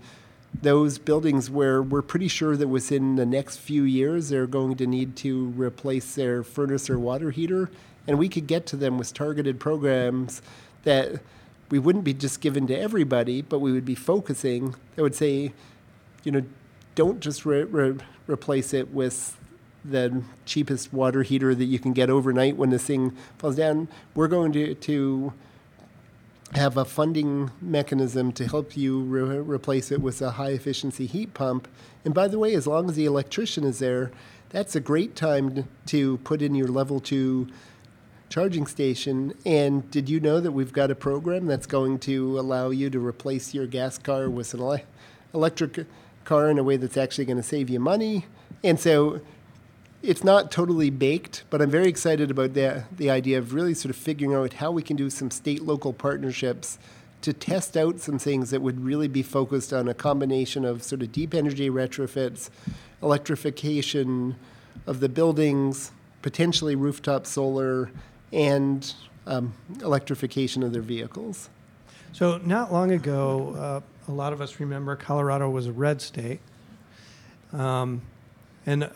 those 0.60 0.98
buildings 0.98 1.50
where 1.50 1.82
we're 1.82 2.02
pretty 2.02 2.28
sure 2.28 2.56
that 2.56 2.68
within 2.68 3.16
the 3.16 3.26
next 3.26 3.58
few 3.58 3.82
years 3.84 4.28
they're 4.28 4.46
going 4.46 4.76
to 4.76 4.86
need 4.86 5.16
to 5.16 5.46
replace 5.56 6.14
their 6.14 6.42
furnace 6.42 6.90
or 6.90 6.98
water 6.98 7.30
heater, 7.30 7.70
and 8.06 8.18
we 8.18 8.28
could 8.28 8.46
get 8.46 8.66
to 8.66 8.76
them 8.76 8.98
with 8.98 9.14
targeted 9.14 9.58
programs 9.58 10.42
that 10.84 11.20
we 11.70 11.78
wouldn't 11.78 12.04
be 12.04 12.12
just 12.12 12.40
given 12.40 12.66
to 12.66 12.78
everybody, 12.78 13.40
but 13.40 13.60
we 13.60 13.72
would 13.72 13.84
be 13.86 13.94
focusing. 13.94 14.74
I 14.98 15.02
would 15.02 15.14
say, 15.14 15.52
you 16.22 16.32
know, 16.32 16.42
don't 16.94 17.20
just 17.20 17.46
re- 17.46 17.62
re- 17.62 17.96
replace 18.26 18.74
it 18.74 18.92
with 18.92 19.38
the 19.84 20.22
cheapest 20.44 20.92
water 20.92 21.22
heater 21.22 21.54
that 21.54 21.64
you 21.64 21.78
can 21.78 21.92
get 21.92 22.10
overnight 22.10 22.56
when 22.56 22.70
this 22.70 22.84
thing 22.84 23.16
falls 23.38 23.56
down. 23.56 23.88
We're 24.14 24.28
going 24.28 24.52
to, 24.52 24.74
to 24.74 25.32
have 26.54 26.76
a 26.76 26.84
funding 26.84 27.50
mechanism 27.60 28.32
to 28.32 28.46
help 28.46 28.76
you 28.76 29.00
re- 29.00 29.38
replace 29.38 29.90
it 29.90 30.00
with 30.00 30.20
a 30.20 30.32
high 30.32 30.50
efficiency 30.50 31.06
heat 31.06 31.32
pump. 31.34 31.66
And 32.04 32.12
by 32.12 32.28
the 32.28 32.38
way, 32.38 32.54
as 32.54 32.66
long 32.66 32.90
as 32.90 32.96
the 32.96 33.06
electrician 33.06 33.64
is 33.64 33.78
there, 33.78 34.10
that's 34.50 34.76
a 34.76 34.80
great 34.80 35.16
time 35.16 35.66
to 35.86 36.18
put 36.18 36.42
in 36.42 36.54
your 36.54 36.68
level 36.68 37.00
two 37.00 37.48
charging 38.28 38.66
station. 38.66 39.32
And 39.46 39.90
did 39.90 40.08
you 40.08 40.20
know 40.20 40.40
that 40.40 40.52
we've 40.52 40.72
got 40.72 40.90
a 40.90 40.94
program 40.94 41.46
that's 41.46 41.66
going 41.66 41.98
to 42.00 42.38
allow 42.38 42.70
you 42.70 42.90
to 42.90 43.04
replace 43.04 43.54
your 43.54 43.66
gas 43.66 43.96
car 43.96 44.28
with 44.28 44.52
an 44.52 44.60
ele- 44.60 44.80
electric 45.32 45.86
car 46.24 46.50
in 46.50 46.58
a 46.58 46.62
way 46.62 46.76
that's 46.76 46.96
actually 46.98 47.24
going 47.24 47.38
to 47.38 47.42
save 47.42 47.70
you 47.70 47.80
money? 47.80 48.26
And 48.62 48.78
so 48.78 49.22
it's 50.02 50.24
not 50.24 50.50
totally 50.50 50.90
baked, 50.90 51.44
but 51.48 51.62
I'm 51.62 51.70
very 51.70 51.86
excited 51.86 52.30
about 52.30 52.54
the, 52.54 52.84
the 52.90 53.08
idea 53.08 53.38
of 53.38 53.54
really 53.54 53.74
sort 53.74 53.90
of 53.90 53.96
figuring 53.96 54.34
out 54.34 54.54
how 54.54 54.72
we 54.72 54.82
can 54.82 54.96
do 54.96 55.08
some 55.08 55.30
state 55.30 55.62
local 55.62 55.92
partnerships 55.92 56.78
to 57.22 57.32
test 57.32 57.76
out 57.76 58.00
some 58.00 58.18
things 58.18 58.50
that 58.50 58.60
would 58.60 58.84
really 58.84 59.06
be 59.06 59.22
focused 59.22 59.72
on 59.72 59.88
a 59.88 59.94
combination 59.94 60.64
of 60.64 60.82
sort 60.82 61.02
of 61.02 61.12
deep 61.12 61.34
energy 61.34 61.70
retrofits, 61.70 62.50
electrification 63.00 64.34
of 64.86 64.98
the 64.98 65.08
buildings, 65.08 65.92
potentially 66.20 66.74
rooftop 66.74 67.24
solar, 67.24 67.88
and 68.32 68.94
um, 69.28 69.54
electrification 69.82 70.64
of 70.64 70.72
their 70.72 70.82
vehicles. 70.82 71.48
So, 72.12 72.38
not 72.38 72.72
long 72.72 72.90
ago, 72.90 73.54
uh, 73.56 74.10
a 74.10 74.12
lot 74.12 74.32
of 74.32 74.40
us 74.40 74.58
remember 74.58 74.96
Colorado 74.96 75.48
was 75.48 75.66
a 75.66 75.72
red 75.72 76.02
state. 76.02 76.40
Um, 77.52 78.02
and 78.66 78.84
uh, 78.84 78.88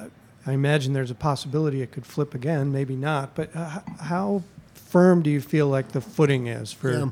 I 0.47 0.53
imagine 0.53 0.93
there's 0.93 1.11
a 1.11 1.15
possibility 1.17 1.83
it 1.83 1.91
could 1.91 2.07
flip 2.07 2.35
again, 2.35 2.71
maybe 2.73 2.95
not. 2.95 3.35
But 3.35 3.55
uh, 3.55 3.81
how 4.01 4.43
firm 4.75 5.23
do 5.23 5.31
you 5.31 5.41
feel 5.41 5.67
like 5.69 5.89
the 5.89 6.01
footing 6.01 6.47
is 6.47 6.73
for, 6.73 6.93
Yeah. 6.93 7.09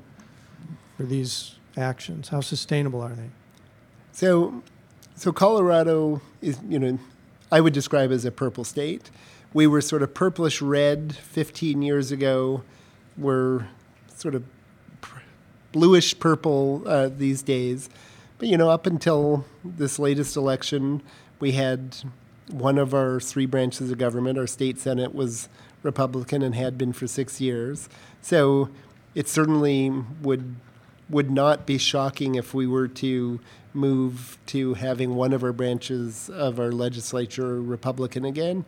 for 0.97 1.03
these 1.03 1.57
actions? 1.77 2.29
How 2.29 2.41
sustainable 2.41 3.01
are 3.03 3.13
they? 3.15 3.31
So, 4.13 4.63
so 5.17 5.33
Colorado 5.33 6.23
is, 6.41 6.59
you 6.69 6.79
know, 6.79 6.99
I 7.51 7.61
would 7.61 7.73
describe 7.73 8.13
as 8.13 8.25
a 8.25 8.31
purple 8.31 8.63
state. 8.63 9.11
We 9.53 9.67
were 9.67 9.81
sort 9.81 10.03
of 10.03 10.15
purplish 10.15 10.63
red 10.63 11.17
15 11.17 11.83
years 11.83 12.13
ago. 12.13 12.63
We're 13.17 13.67
sort 14.15 14.35
of 14.37 14.45
bluish 15.73 16.19
purple 16.19 16.83
uh, 16.87 17.09
these 17.09 17.43
days. 17.43 17.89
But, 18.39 18.49
you 18.49 18.57
know, 18.57 18.71
up 18.71 18.87
until 18.87 19.45
this 19.65 19.99
latest 19.99 20.37
election, 20.37 21.03
we 21.41 21.53
had 21.53 21.97
one 22.49 22.79
of 22.79 22.95
our 22.95 23.21
three 23.21 23.47
branches 23.47 23.91
of 23.91 23.99
government, 23.99 24.39
our 24.39 24.47
state 24.47 24.79
senate, 24.79 25.15
was 25.15 25.49
Republican 25.83 26.43
and 26.43 26.55
had 26.55 26.77
been 26.77 26.93
for 26.93 27.07
six 27.07 27.41
years. 27.41 27.89
So 28.23 28.69
it 29.15 29.29
certainly 29.29 29.91
would 30.23 30.57
would 31.11 31.31
not 31.31 31.67
be 31.67 31.77
shocking 31.77 32.35
if 32.35 32.55
we 32.55 32.67
were 32.67 32.89
to 32.89 33.39
move 33.75 34.39
to 34.47 34.75
having 34.75 35.15
one 35.15 35.33
of 35.35 35.45
our 35.45 35.53
branches 35.53 36.31
of 36.31 36.59
our 36.59 36.73
legislature 36.73 37.61
Republican 37.61 38.25
again. 38.25 38.65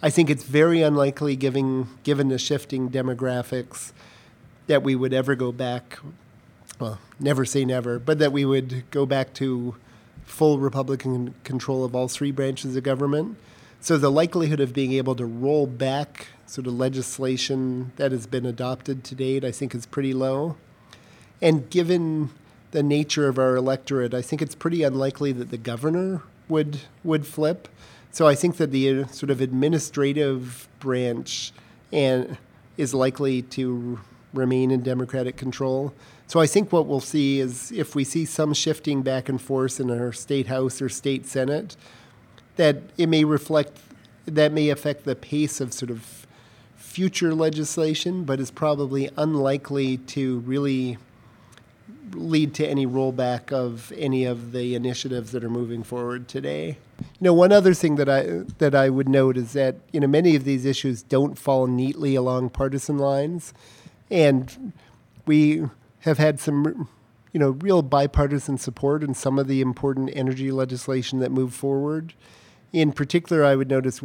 I 0.00 0.10
think 0.10 0.30
it's 0.30 0.44
very 0.44 0.82
unlikely, 0.82 1.36
given 1.36 1.88
given 2.02 2.28
the 2.28 2.38
shifting 2.38 2.90
demographics, 2.90 3.92
that 4.66 4.82
we 4.82 4.94
would 4.94 5.12
ever 5.12 5.34
go 5.34 5.52
back. 5.52 5.98
Well, 6.78 6.98
never 7.20 7.44
say 7.44 7.64
never, 7.64 7.98
but 7.98 8.18
that 8.18 8.32
we 8.32 8.44
would 8.44 8.90
go 8.90 9.06
back 9.06 9.32
to 9.34 9.76
full 10.24 10.58
Republican 10.58 11.34
control 11.44 11.84
of 11.84 11.94
all 11.94 12.08
three 12.08 12.30
branches 12.30 12.76
of 12.76 12.82
government. 12.82 13.36
So 13.80 13.98
the 13.98 14.10
likelihood 14.10 14.60
of 14.60 14.72
being 14.72 14.92
able 14.92 15.14
to 15.16 15.26
roll 15.26 15.66
back 15.66 16.28
sort 16.46 16.66
of 16.66 16.74
legislation 16.74 17.92
that 17.96 18.12
has 18.12 18.26
been 18.26 18.46
adopted 18.46 19.04
to 19.04 19.14
date, 19.14 19.44
I 19.44 19.50
think, 19.50 19.74
is 19.74 19.86
pretty 19.86 20.14
low. 20.14 20.56
And 21.42 21.68
given 21.68 22.30
the 22.70 22.82
nature 22.82 23.28
of 23.28 23.38
our 23.38 23.56
electorate, 23.56 24.14
I 24.14 24.22
think 24.22 24.40
it's 24.40 24.54
pretty 24.54 24.82
unlikely 24.82 25.32
that 25.32 25.50
the 25.50 25.58
governor 25.58 26.22
would 26.48 26.80
would 27.02 27.26
flip. 27.26 27.68
So 28.10 28.26
I 28.26 28.34
think 28.34 28.56
that 28.56 28.70
the 28.70 29.02
uh, 29.02 29.06
sort 29.08 29.30
of 29.30 29.40
administrative 29.40 30.68
branch 30.78 31.52
and 31.92 32.38
is 32.76 32.94
likely 32.94 33.42
to 33.42 34.00
remain 34.32 34.70
in 34.70 34.82
Democratic 34.82 35.36
control. 35.36 35.92
So 36.26 36.40
I 36.40 36.46
think 36.46 36.72
what 36.72 36.86
we'll 36.86 37.00
see 37.00 37.40
is 37.40 37.70
if 37.70 37.94
we 37.94 38.04
see 38.04 38.24
some 38.24 38.54
shifting 38.54 39.02
back 39.02 39.28
and 39.28 39.40
forth 39.40 39.78
in 39.78 39.90
our 39.90 40.12
state 40.12 40.46
house 40.46 40.80
or 40.80 40.88
state 40.88 41.26
senate, 41.26 41.76
that 42.56 42.78
it 42.96 43.08
may 43.08 43.24
reflect 43.24 43.78
that 44.26 44.52
may 44.52 44.70
affect 44.70 45.04
the 45.04 45.14
pace 45.14 45.60
of 45.60 45.72
sort 45.72 45.90
of 45.90 46.26
future 46.76 47.34
legislation, 47.34 48.24
but 48.24 48.40
is 48.40 48.50
probably 48.50 49.10
unlikely 49.16 49.98
to 49.98 50.38
really 50.40 50.96
lead 52.12 52.54
to 52.54 52.66
any 52.66 52.86
rollback 52.86 53.52
of 53.52 53.92
any 53.96 54.24
of 54.24 54.52
the 54.52 54.74
initiatives 54.74 55.32
that 55.32 55.42
are 55.42 55.50
moving 55.50 55.82
forward 55.82 56.28
today. 56.28 56.78
You 56.98 57.06
know, 57.20 57.34
one 57.34 57.52
other 57.52 57.74
thing 57.74 57.96
that 57.96 58.08
I 58.08 58.22
that 58.58 58.74
I 58.74 58.88
would 58.88 59.08
note 59.08 59.36
is 59.36 59.52
that 59.52 59.76
you 59.92 60.00
know 60.00 60.06
many 60.06 60.36
of 60.36 60.44
these 60.44 60.64
issues 60.64 61.02
don't 61.02 61.38
fall 61.38 61.66
neatly 61.66 62.14
along 62.14 62.50
partisan 62.50 62.98
lines, 62.98 63.52
and 64.10 64.72
we 65.26 65.64
have 66.04 66.18
had 66.18 66.38
some 66.38 66.88
you 67.32 67.40
know 67.40 67.50
real 67.50 67.82
bipartisan 67.82 68.58
support 68.58 69.02
in 69.02 69.14
some 69.14 69.38
of 69.38 69.48
the 69.48 69.60
important 69.60 70.10
energy 70.14 70.50
legislation 70.50 71.18
that 71.18 71.32
moved 71.32 71.54
forward. 71.54 72.14
In 72.72 72.92
particular, 72.92 73.44
I 73.44 73.56
would 73.56 73.70
notice 73.70 74.02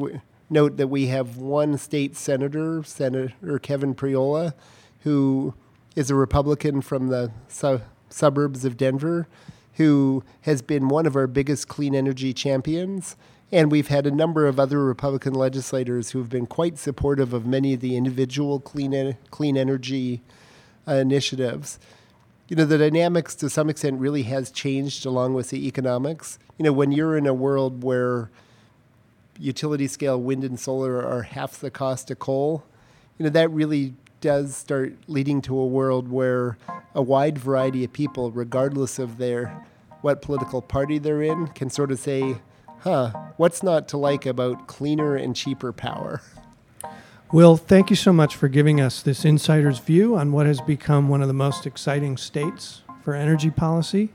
note 0.49 0.77
that 0.77 0.87
we 0.87 1.07
have 1.07 1.37
one 1.37 1.77
state 1.77 2.15
senator, 2.15 2.83
Senator 2.83 3.59
Kevin 3.59 3.93
Priola, 3.93 4.53
who 5.01 5.53
is 5.95 6.09
a 6.09 6.15
Republican 6.15 6.81
from 6.81 7.07
the 7.07 7.31
su- 7.49 7.81
suburbs 8.09 8.63
of 8.63 8.77
Denver, 8.77 9.27
who 9.73 10.23
has 10.41 10.61
been 10.61 10.87
one 10.87 11.05
of 11.05 11.15
our 11.15 11.27
biggest 11.27 11.67
clean 11.67 11.93
energy 11.93 12.33
champions. 12.33 13.17
And 13.51 13.71
we've 13.71 13.87
had 13.87 14.05
a 14.05 14.11
number 14.11 14.47
of 14.47 14.59
other 14.59 14.83
Republican 14.83 15.33
legislators 15.33 16.11
who 16.11 16.19
have 16.19 16.29
been 16.29 16.45
quite 16.45 16.77
supportive 16.77 17.33
of 17.33 17.45
many 17.45 17.73
of 17.73 17.81
the 17.81 17.97
individual 17.97 18.59
clean, 18.59 19.17
clean 19.31 19.57
energy 19.57 20.21
uh, 20.89 20.95
initiatives. 20.95 21.79
You 22.47 22.55
know, 22.55 22.65
the 22.65 22.79
dynamics 22.79 23.35
to 23.35 23.49
some 23.49 23.69
extent 23.69 23.99
really 23.99 24.23
has 24.23 24.49
changed 24.49 25.05
along 25.05 25.35
with 25.35 25.51
the 25.51 25.67
economics. 25.67 26.39
You 26.57 26.65
know, 26.65 26.73
when 26.73 26.91
you're 26.91 27.15
in 27.15 27.27
a 27.27 27.33
world 27.33 27.83
where 27.83 28.31
utility 29.37 29.87
scale 29.87 30.19
wind 30.19 30.43
and 30.43 30.59
solar 30.59 31.05
are 31.05 31.21
half 31.21 31.59
the 31.59 31.69
cost 31.69 32.09
of 32.09 32.19
coal, 32.19 32.63
you 33.17 33.25
know, 33.25 33.29
that 33.29 33.51
really 33.51 33.93
does 34.21 34.55
start 34.55 34.95
leading 35.07 35.41
to 35.43 35.57
a 35.57 35.65
world 35.65 36.09
where 36.09 36.57
a 36.95 37.01
wide 37.01 37.37
variety 37.37 37.83
of 37.83 37.93
people, 37.93 38.31
regardless 38.31 38.99
of 38.99 39.17
their 39.17 39.65
what 40.01 40.21
political 40.21 40.61
party 40.61 40.97
they're 40.97 41.21
in, 41.21 41.47
can 41.47 41.69
sort 41.69 41.91
of 41.91 41.99
say, 41.99 42.37
huh, 42.79 43.11
what's 43.37 43.61
not 43.61 43.87
to 43.89 43.97
like 43.97 44.25
about 44.25 44.67
cleaner 44.67 45.15
and 45.15 45.35
cheaper 45.35 45.71
power? 45.71 46.21
Will, 47.31 47.57
thank 47.57 47.91
you 47.91 47.95
so 47.95 48.11
much 48.11 48.35
for 48.35 48.47
giving 48.47 48.81
us 48.81 49.03
this 49.03 49.23
insider's 49.23 49.77
view 49.77 50.15
on 50.15 50.31
what 50.31 50.47
has 50.47 50.61
become 50.61 51.09
one 51.09 51.21
of 51.21 51.27
the 51.27 51.33
most 51.33 51.67
exciting 51.67 52.17
states 52.17 52.81
for 53.03 53.13
energy 53.13 53.51
policy. 53.51 54.11